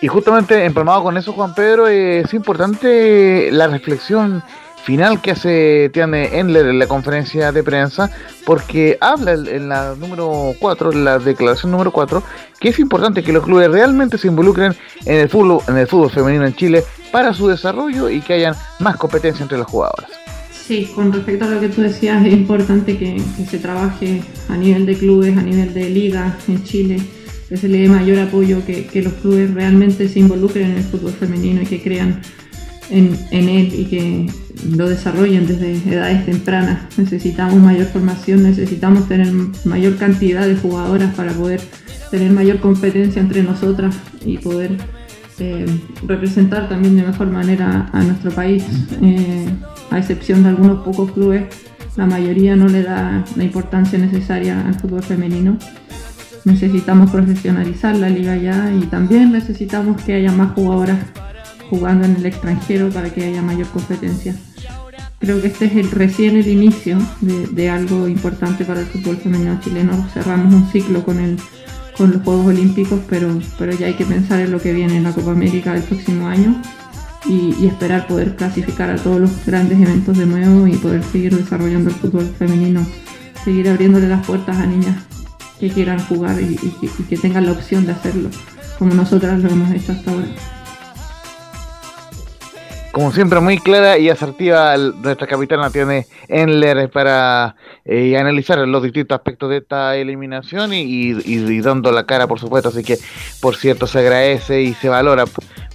Y 0.00 0.08
justamente 0.08 0.64
empalmado 0.64 1.04
con 1.04 1.16
eso, 1.16 1.32
Juan 1.32 1.54
Pedro, 1.54 1.86
es 1.86 2.32
importante 2.34 3.50
la 3.50 3.66
reflexión 3.66 4.42
final 4.86 5.20
que 5.20 5.32
hace 5.32 5.90
Tiane 5.92 6.38
Enler 6.38 6.66
en 6.66 6.78
la 6.78 6.86
conferencia 6.86 7.50
de 7.50 7.64
prensa, 7.64 8.08
porque 8.44 8.96
habla 9.00 9.32
en 9.32 9.68
la 9.68 9.96
número 9.96 10.54
4, 10.60 10.92
la 10.92 11.18
declaración 11.18 11.72
número 11.72 11.90
4, 11.90 12.22
que 12.60 12.68
es 12.68 12.78
importante 12.78 13.24
que 13.24 13.32
los 13.32 13.42
clubes 13.42 13.68
realmente 13.68 14.16
se 14.16 14.28
involucren 14.28 14.74
en 15.04 15.16
el 15.16 15.28
fútbol, 15.28 15.60
en 15.66 15.76
el 15.76 15.88
fútbol 15.88 16.10
femenino 16.10 16.46
en 16.46 16.54
Chile 16.54 16.84
para 17.10 17.34
su 17.34 17.48
desarrollo 17.48 18.08
y 18.08 18.20
que 18.20 18.34
hayan 18.34 18.54
más 18.78 18.96
competencia 18.96 19.42
entre 19.42 19.58
las 19.58 19.66
jugadoras. 19.66 20.08
Sí, 20.52 20.88
con 20.94 21.12
respecto 21.12 21.46
a 21.46 21.48
lo 21.48 21.60
que 21.60 21.68
tú 21.68 21.82
decías, 21.82 22.24
es 22.24 22.32
importante 22.32 22.96
que, 22.96 23.20
se 23.50 23.58
trabaje 23.58 24.22
a 24.48 24.56
nivel 24.56 24.86
de 24.86 24.94
clubes, 24.96 25.36
a 25.36 25.42
nivel 25.42 25.74
de 25.74 25.90
liga 25.90 26.38
en 26.46 26.62
Chile, 26.62 26.98
que 27.48 27.56
se 27.56 27.68
le 27.68 27.78
dé 27.78 27.88
mayor 27.88 28.20
apoyo, 28.20 28.64
que, 28.64 28.86
que 28.86 29.02
los 29.02 29.14
clubes 29.14 29.52
realmente 29.52 30.08
se 30.08 30.20
involucren 30.20 30.70
en 30.70 30.76
el 30.76 30.84
fútbol 30.84 31.12
femenino 31.12 31.62
y 31.62 31.66
que 31.66 31.82
crean 31.82 32.20
en, 32.90 33.16
él 33.30 33.72
y 33.74 33.84
que 33.86 34.26
lo 34.76 34.88
desarrollen 34.88 35.46
desde 35.46 35.72
edades 35.92 36.26
tempranas. 36.26 36.98
Necesitamos 36.98 37.60
mayor 37.60 37.86
formación, 37.86 38.42
necesitamos 38.42 39.08
tener 39.08 39.32
mayor 39.64 39.96
cantidad 39.96 40.46
de 40.46 40.56
jugadoras 40.56 41.14
para 41.14 41.32
poder 41.32 41.60
tener 42.10 42.30
mayor 42.32 42.60
competencia 42.60 43.20
entre 43.20 43.42
nosotras 43.42 43.96
y 44.24 44.38
poder 44.38 44.76
eh, 45.38 45.66
representar 46.06 46.68
también 46.68 46.96
de 46.96 47.02
mejor 47.02 47.28
manera 47.28 47.90
a 47.92 48.02
nuestro 48.02 48.30
país. 48.30 48.64
Eh, 49.02 49.46
a 49.90 49.98
excepción 49.98 50.42
de 50.42 50.50
algunos 50.50 50.84
pocos 50.84 51.12
clubes, 51.12 51.44
la 51.96 52.06
mayoría 52.06 52.56
no 52.56 52.68
le 52.68 52.82
da 52.82 53.24
la 53.36 53.44
importancia 53.44 53.98
necesaria 53.98 54.66
al 54.66 54.74
fútbol 54.74 55.02
femenino. 55.02 55.58
Necesitamos 56.44 57.10
profesionalizar 57.10 57.96
la 57.96 58.08
liga 58.08 58.36
ya 58.36 58.72
y 58.72 58.86
también 58.86 59.32
necesitamos 59.32 60.00
que 60.02 60.14
haya 60.14 60.30
más 60.30 60.52
jugadoras 60.52 60.98
jugando 61.70 62.06
en 62.06 62.16
el 62.16 62.26
extranjero 62.26 62.90
para 62.90 63.10
que 63.10 63.24
haya 63.24 63.42
mayor 63.42 63.68
competencia. 63.68 64.34
Creo 65.18 65.40
que 65.40 65.48
este 65.48 65.66
es 65.66 65.76
el, 65.76 65.90
recién 65.90 66.36
el 66.36 66.46
inicio 66.46 66.98
de, 67.20 67.70
algo 67.70 68.06
importante 68.06 68.64
para 68.64 68.80
el 68.80 68.86
fútbol 68.86 69.16
femenino 69.16 69.58
chileno. 69.60 70.06
Cerramos 70.12 70.52
un 70.52 70.68
ciclo 70.70 71.04
con, 71.04 71.18
el, 71.18 71.38
con 71.96 72.12
los 72.12 72.22
Juegos 72.22 72.46
Olímpicos, 72.46 73.00
pero, 73.08 73.40
pero 73.58 73.72
ya 73.72 73.86
hay 73.86 73.94
que 73.94 74.04
pensar 74.04 74.40
en 74.40 74.52
lo 74.52 74.60
que 74.60 74.72
viene 74.72 74.96
en 74.96 75.04
la 75.04 75.12
Copa 75.12 75.32
América 75.32 75.72
del 75.72 75.82
próximo 75.82 76.28
año 76.28 76.60
y, 77.24 77.66
esperar 77.66 78.06
poder 78.06 78.36
clasificar 78.36 78.90
a 78.90 78.96
todos 78.96 79.20
los 79.20 79.46
grandes 79.46 79.80
eventos 79.80 80.16
de 80.18 80.26
nuevo 80.26 80.66
y 80.66 80.76
poder 80.76 81.02
seguir 81.02 81.36
desarrollando 81.36 81.90
el 81.90 81.96
fútbol 81.96 82.26
femenino, 82.38 82.86
seguir 83.42 83.68
abriéndole 83.68 84.08
las 84.08 84.24
puertas 84.26 84.58
a 84.58 84.66
niñas 84.66 84.96
que 85.58 85.70
quieran 85.70 85.98
jugar 85.98 86.40
y, 86.40 86.58
y 86.82 87.04
que 87.04 87.16
tengan 87.16 87.46
la 87.46 87.52
opción 87.52 87.86
de 87.86 87.92
hacerlo, 87.92 88.28
como 88.78 88.94
nosotras 88.94 89.40
lo 89.40 89.48
hemos 89.48 89.72
hecho 89.72 89.92
hasta 89.92 90.10
ahora 90.10 90.26
como 92.96 93.12
siempre, 93.12 93.40
muy 93.40 93.58
clara 93.58 93.98
y 93.98 94.08
asertiva 94.08 94.74
nuestra 94.78 95.26
capitana 95.26 95.68
tiene 95.68 96.06
Enler 96.28 96.88
para 96.88 97.54
eh, 97.84 98.16
analizar 98.16 98.56
los 98.66 98.82
distintos 98.82 99.16
aspectos 99.16 99.50
de 99.50 99.58
esta 99.58 99.96
eliminación 99.96 100.72
y, 100.72 101.12
dando 101.60 101.92
la 101.92 102.06
cara, 102.06 102.26
por 102.26 102.40
supuesto. 102.40 102.70
Así 102.70 102.82
que, 102.82 102.96
por 103.42 103.54
cierto, 103.56 103.86
se 103.86 103.98
agradece 103.98 104.62
y 104.62 104.72
se 104.72 104.88
valora, 104.88 105.26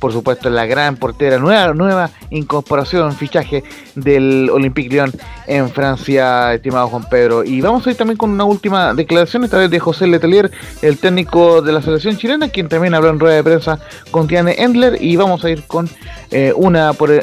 por 0.02 0.12
supuesto, 0.12 0.50
la 0.50 0.66
gran 0.66 0.98
portera, 0.98 1.38
nueva, 1.38 1.76
nueva 1.76 2.10
incorporación, 2.32 3.14
fichaje 3.14 3.64
del 3.94 4.50
Olympique 4.52 4.90
Lyon 4.90 5.14
en 5.46 5.70
Francia, 5.70 6.56
estimado 6.56 6.88
Juan 6.88 7.08
Pedro. 7.08 7.44
Y 7.44 7.62
vamos 7.62 7.86
a 7.86 7.92
ir 7.92 7.98
también 7.98 8.18
con 8.18 8.32
una 8.32 8.44
última 8.44 8.96
declaración, 8.96 9.44
esta 9.44 9.60
vez 9.60 9.70
de 9.70 9.80
José 9.80 10.08
Letelier, 10.08 10.50
el 10.82 10.98
técnico 10.98 11.62
de 11.62 11.72
la 11.72 11.84
selección 11.84 12.18
chilena, 12.18 12.50
quien 12.50 12.68
también 12.68 12.96
habló 12.96 13.10
en 13.10 13.20
rueda 13.20 13.36
de 13.36 13.44
prensa 13.44 13.80
con 14.10 14.28
Tiane 14.28 14.56
Endler. 14.58 14.98
Y 15.00 15.18
vamos 15.18 15.46
a 15.46 15.52
ir 15.52 15.68
con 15.68 15.88
eh, 16.32 16.52
una 16.56 16.94
por 16.94 17.12
eh, 17.12 17.22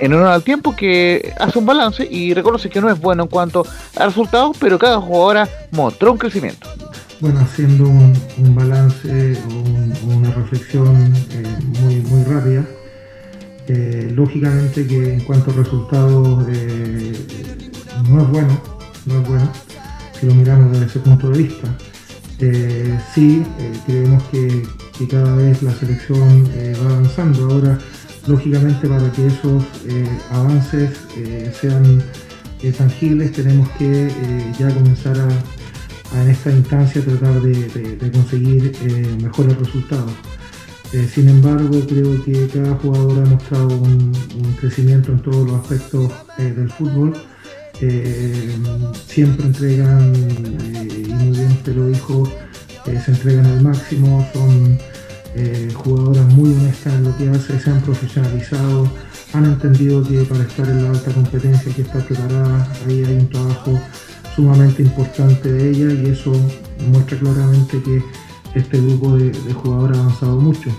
en 0.00 0.14
honor 0.14 0.28
al 0.28 0.42
tiempo 0.42 0.74
que 0.74 1.34
hace 1.38 1.58
un 1.58 1.66
balance 1.66 2.08
y 2.10 2.32
reconoce 2.32 2.70
que 2.70 2.80
no 2.80 2.88
es 2.90 2.98
bueno 2.98 3.24
en 3.24 3.28
cuanto 3.28 3.66
a 3.96 4.06
resultados, 4.06 4.56
pero 4.58 4.78
cada 4.78 4.98
jugadora 4.98 5.46
mostró 5.72 6.12
un 6.12 6.18
crecimiento. 6.18 6.68
Bueno, 7.24 7.40
haciendo 7.40 7.88
un, 7.88 8.54
balance 8.54 9.38
o 9.48 10.08
una 10.10 10.30
reflexión 10.32 10.94
eh, 11.30 11.42
muy, 11.80 11.96
muy 12.02 12.22
rápida, 12.24 12.66
eh, 13.66 14.12
lógicamente 14.14 14.86
que 14.86 15.14
en 15.14 15.20
cuanto 15.20 15.50
a 15.50 15.54
resultados 15.54 16.46
no 18.10 18.20
es 18.20 18.28
bueno, 18.28 18.60
no 19.06 19.20
es 19.22 19.28
bueno, 19.28 19.50
si 20.20 20.26
lo 20.26 20.34
miramos 20.34 20.72
desde 20.72 20.84
ese 20.84 20.98
punto 21.00 21.30
de 21.30 21.38
vista. 21.38 21.66
sí, 23.14 23.42
creemos 23.86 24.22
que, 24.24 24.62
que, 24.98 25.08
cada 25.08 25.34
vez 25.36 25.62
la 25.62 25.72
selección 25.72 26.44
va 26.82 26.90
avanzando. 26.90 27.50
Ahora 27.50 27.78
Lógicamente 28.26 28.88
para 28.88 29.12
que 29.12 29.26
esos 29.26 29.62
eh, 29.86 30.08
avances 30.30 30.92
eh, 31.18 31.52
sean 31.60 32.02
eh, 32.62 32.72
tangibles 32.72 33.32
tenemos 33.32 33.68
que 33.72 34.10
ya 34.58 34.70
comenzar 34.70 35.18
a, 35.20 35.28
en 36.22 36.30
esta 36.30 36.50
instancia 36.50 37.02
tratar 37.04 37.40
de, 37.42 38.10
conseguir 38.12 38.72
mejores 39.22 39.56
resultados. 39.58 40.12
sin 41.12 41.28
embargo, 41.28 41.80
creo 41.88 42.24
que 42.24 42.48
cada 42.48 42.74
jugador 42.76 43.24
ha 43.24 43.30
mostrado 43.30 43.68
un, 43.68 44.12
crecimiento 44.60 45.12
en 45.12 45.20
todos 45.20 45.46
los 45.48 45.60
aspectos 45.60 46.12
del 46.38 46.70
fútbol. 46.70 47.14
siempre 49.06 49.46
entregan, 49.46 50.14
y 50.14 51.12
muy 51.12 51.36
bien 51.36 51.50
usted 51.52 51.74
lo 51.74 51.88
dijo, 51.88 52.28
se 52.84 53.10
entregan 53.10 53.46
al 53.46 53.62
máximo, 53.62 54.26
son 54.32 54.78
eh, 55.36 55.68
jugadoras 55.74 56.26
muy 56.34 56.52
honestas 56.54 56.94
en 56.94 57.04
lo 57.04 57.16
que 57.16 57.28
hace, 57.28 57.58
se 57.58 57.68
han 57.68 57.80
profesionalizado, 57.80 58.88
han 59.32 59.44
entendido 59.46 60.00
que 60.06 60.22
para 60.24 60.44
estar 60.44 60.68
en 60.68 60.84
la 60.84 60.90
alta 60.90 61.10
competencia 61.10 61.62
hay 61.66 61.74
que 61.74 61.82
estar 61.82 62.06
preparada, 62.06 62.72
ahí 62.86 63.04
hay 63.04 63.14
un 63.16 63.28
trabajo 63.28 63.72
sumamente 64.34 64.82
importante 64.82 65.52
de 65.52 65.70
ella 65.70 65.92
y 65.92 66.10
eso 66.10 66.32
muestra 66.90 67.18
claramente 67.18 67.80
que 67.82 68.02
este 68.54 68.80
grupo 68.80 69.16
de, 69.16 69.30
de 69.30 69.52
jugadores 69.52 69.98
ha 69.98 70.00
avanzado 70.00 70.36
mucho. 70.36 70.70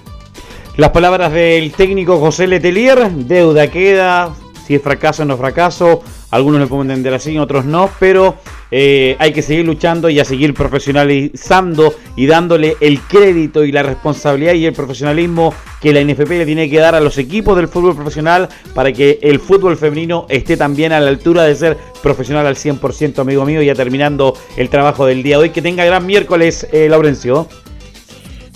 Las 0.78 0.90
palabras 0.90 1.32
del 1.32 1.72
técnico 1.72 2.20
José 2.20 2.48
Letelier, 2.48 3.10
deuda 3.12 3.70
queda, 3.70 4.34
si 4.66 4.76
es 4.76 4.82
fracaso 4.82 5.24
o 5.24 5.26
no 5.26 5.38
fracaso, 5.38 6.02
algunos 6.32 6.60
lo 6.60 6.68
pueden 6.68 6.92
entender 6.92 7.14
así, 7.14 7.38
otros 7.38 7.66
no, 7.66 7.90
pero 8.00 8.36
eh, 8.72 9.16
hay 9.20 9.32
que 9.32 9.42
seguir 9.42 9.66
luchando 9.66 10.10
y 10.10 10.20
a 10.20 10.26
seguir 10.26 10.54
profesionalizando 10.54 11.96
y 12.16 12.26
dándole 12.26 12.76
el 12.82 13.00
crédito 13.02 13.64
y 13.64 13.72
la 13.72 13.84
responsabilidad 13.84 14.54
y 14.54 14.66
el 14.66 14.74
profesionalismo 14.74 15.54
que 15.82 15.94
la 15.94 16.04
NFP 16.04 16.30
le 16.30 16.46
tiene 16.46 16.70
que 16.70 16.80
dar 16.80 16.96
a 16.96 17.00
los 17.00 17.18
equipos 17.18 17.56
del 17.56 17.68
fútbol 17.68 17.96
profesional 17.96 18.50
para 18.74 18.92
que 18.92 19.20
el 19.22 19.40
fútbol 19.40 19.78
femenino 19.78 20.26
esté 20.30 20.58
también 20.58 20.92
a 20.92 21.00
la 21.00 21.10
altura 21.10 21.44
de 21.44 21.56
ser 21.56 21.78
profesional 22.02 22.46
al 22.48 22.56
100%, 22.56 23.20
amigo 23.20 23.46
mío, 23.46 23.62
ya 23.62 23.76
terminando 23.76 24.36
el 24.58 24.70
trabajo 24.70 25.06
del 25.06 25.24
día 25.24 25.38
de 25.38 25.44
hoy. 25.44 25.50
Que 25.52 25.62
tenga 25.62 25.86
gran 25.86 26.06
miércoles, 26.06 26.68
eh, 26.72 26.90
Laurencio. 26.90 27.48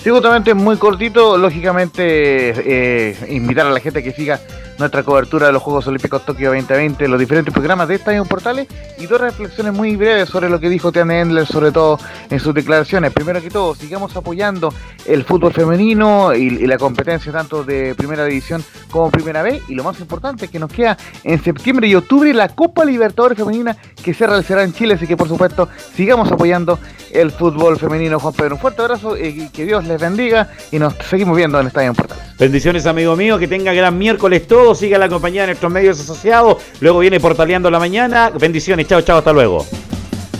Sí, 0.03 0.09
justamente 0.09 0.53
muy 0.53 0.77
cortito, 0.77 1.37
lógicamente 1.37 2.01
eh, 2.05 3.15
invitar 3.29 3.67
a 3.67 3.71
la 3.71 3.81
gente 3.81 4.01
que 4.01 4.11
siga 4.11 4.39
nuestra 4.79 5.03
cobertura 5.03 5.47
de 5.47 5.53
los 5.53 5.61
Juegos 5.61 5.85
Olímpicos 5.87 6.25
Tokio 6.25 6.49
2020, 6.49 7.07
los 7.09 7.19
diferentes 7.19 7.53
programas 7.53 7.89
de 7.89 7.95
Estadio 7.95 8.23
Portales 8.23 8.67
y 8.97 9.05
dos 9.07 9.19
reflexiones 9.19 9.73
muy 9.73 9.97
breves 9.97 10.29
sobre 10.29 10.49
lo 10.49 10.59
que 10.59 10.69
dijo 10.69 10.91
Tiane 10.91 11.19
Endler, 11.19 11.45
sobre 11.45 11.71
todo 11.71 11.99
en 12.29 12.39
sus 12.39 12.53
declaraciones. 12.53 13.11
Primero 13.11 13.41
que 13.41 13.49
todo, 13.49 13.75
sigamos 13.75 14.15
apoyando 14.15 14.73
el 15.05 15.25
fútbol 15.25 15.53
femenino 15.53 16.33
y, 16.33 16.49
la 16.69 16.77
competencia 16.77 17.31
tanto 17.31 17.63
de 17.63 17.93
Primera 17.95 18.23
División 18.25 18.63
como 18.89 19.09
Primera 19.09 19.41
B 19.41 19.61
y 19.67 19.75
lo 19.75 19.83
más 19.83 19.99
importante 19.99 20.47
que 20.47 20.59
nos 20.59 20.71
queda 20.71 20.97
en 21.23 21.43
septiembre 21.43 21.87
y 21.87 21.95
octubre 21.95 22.33
la 22.33 22.49
Copa 22.49 22.85
Libertadores 22.85 23.37
Femenina 23.37 23.75
que 24.01 24.13
se 24.13 24.27
realizará 24.27 24.63
en 24.63 24.71
Chile, 24.71 24.93
así 24.93 25.07
que 25.07 25.17
por 25.17 25.27
supuesto 25.27 25.67
sigamos 25.95 26.31
apoyando 26.31 26.79
el 27.11 27.31
fútbol 27.31 27.77
femenino. 27.77 28.19
Juan 28.19 28.33
Pedro, 28.33 28.55
un 28.55 28.61
fuerte 28.61 28.81
abrazo 28.81 29.17
y 29.17 29.49
que 29.49 29.65
Dios 29.65 29.85
les 29.85 29.99
bendiga 29.99 30.49
y 30.71 30.79
nos 30.79 30.93
seguimos 31.09 31.35
viendo 31.35 31.59
en 31.59 31.67
Estadio 31.67 31.93
Portales. 31.93 32.23
Bendiciones 32.37 32.85
amigo 32.85 33.17
mío, 33.17 33.37
que 33.37 33.47
tenga 33.47 33.73
gran 33.73 33.97
miércoles 33.97 34.47
todo 34.47 34.68
siga 34.75 34.97
la 34.97 35.09
compañía 35.09 35.41
de 35.41 35.47
nuestros 35.47 35.71
medios 35.71 35.99
asociados. 35.99 36.57
Luego 36.79 36.99
viene 36.99 37.19
Portaleando 37.19 37.69
la 37.69 37.79
Mañana. 37.79 38.29
Bendiciones, 38.29 38.87
chao, 38.87 39.01
chao, 39.01 39.17
hasta 39.19 39.33
luego. 39.33 39.65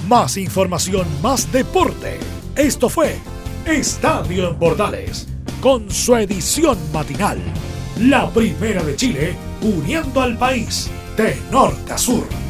Más 0.08 0.38
información, 0.38 1.08
más 1.22 1.52
deporte. 1.52 2.20
Esto 2.56 2.90
fue 2.90 3.18
Estadio 3.66 4.50
en 4.50 4.56
Portales, 4.56 5.28
con 5.62 5.90
su 5.92 6.16
edición 6.16 6.78
matinal. 6.92 7.38
La 8.00 8.30
primera 8.30 8.82
de 8.84 8.96
Chile, 8.96 9.36
uniendo 9.62 10.22
al 10.22 10.38
país 10.38 10.90
de 11.16 11.38
norte 11.52 11.94
a 11.94 11.98
sur. 11.98 12.49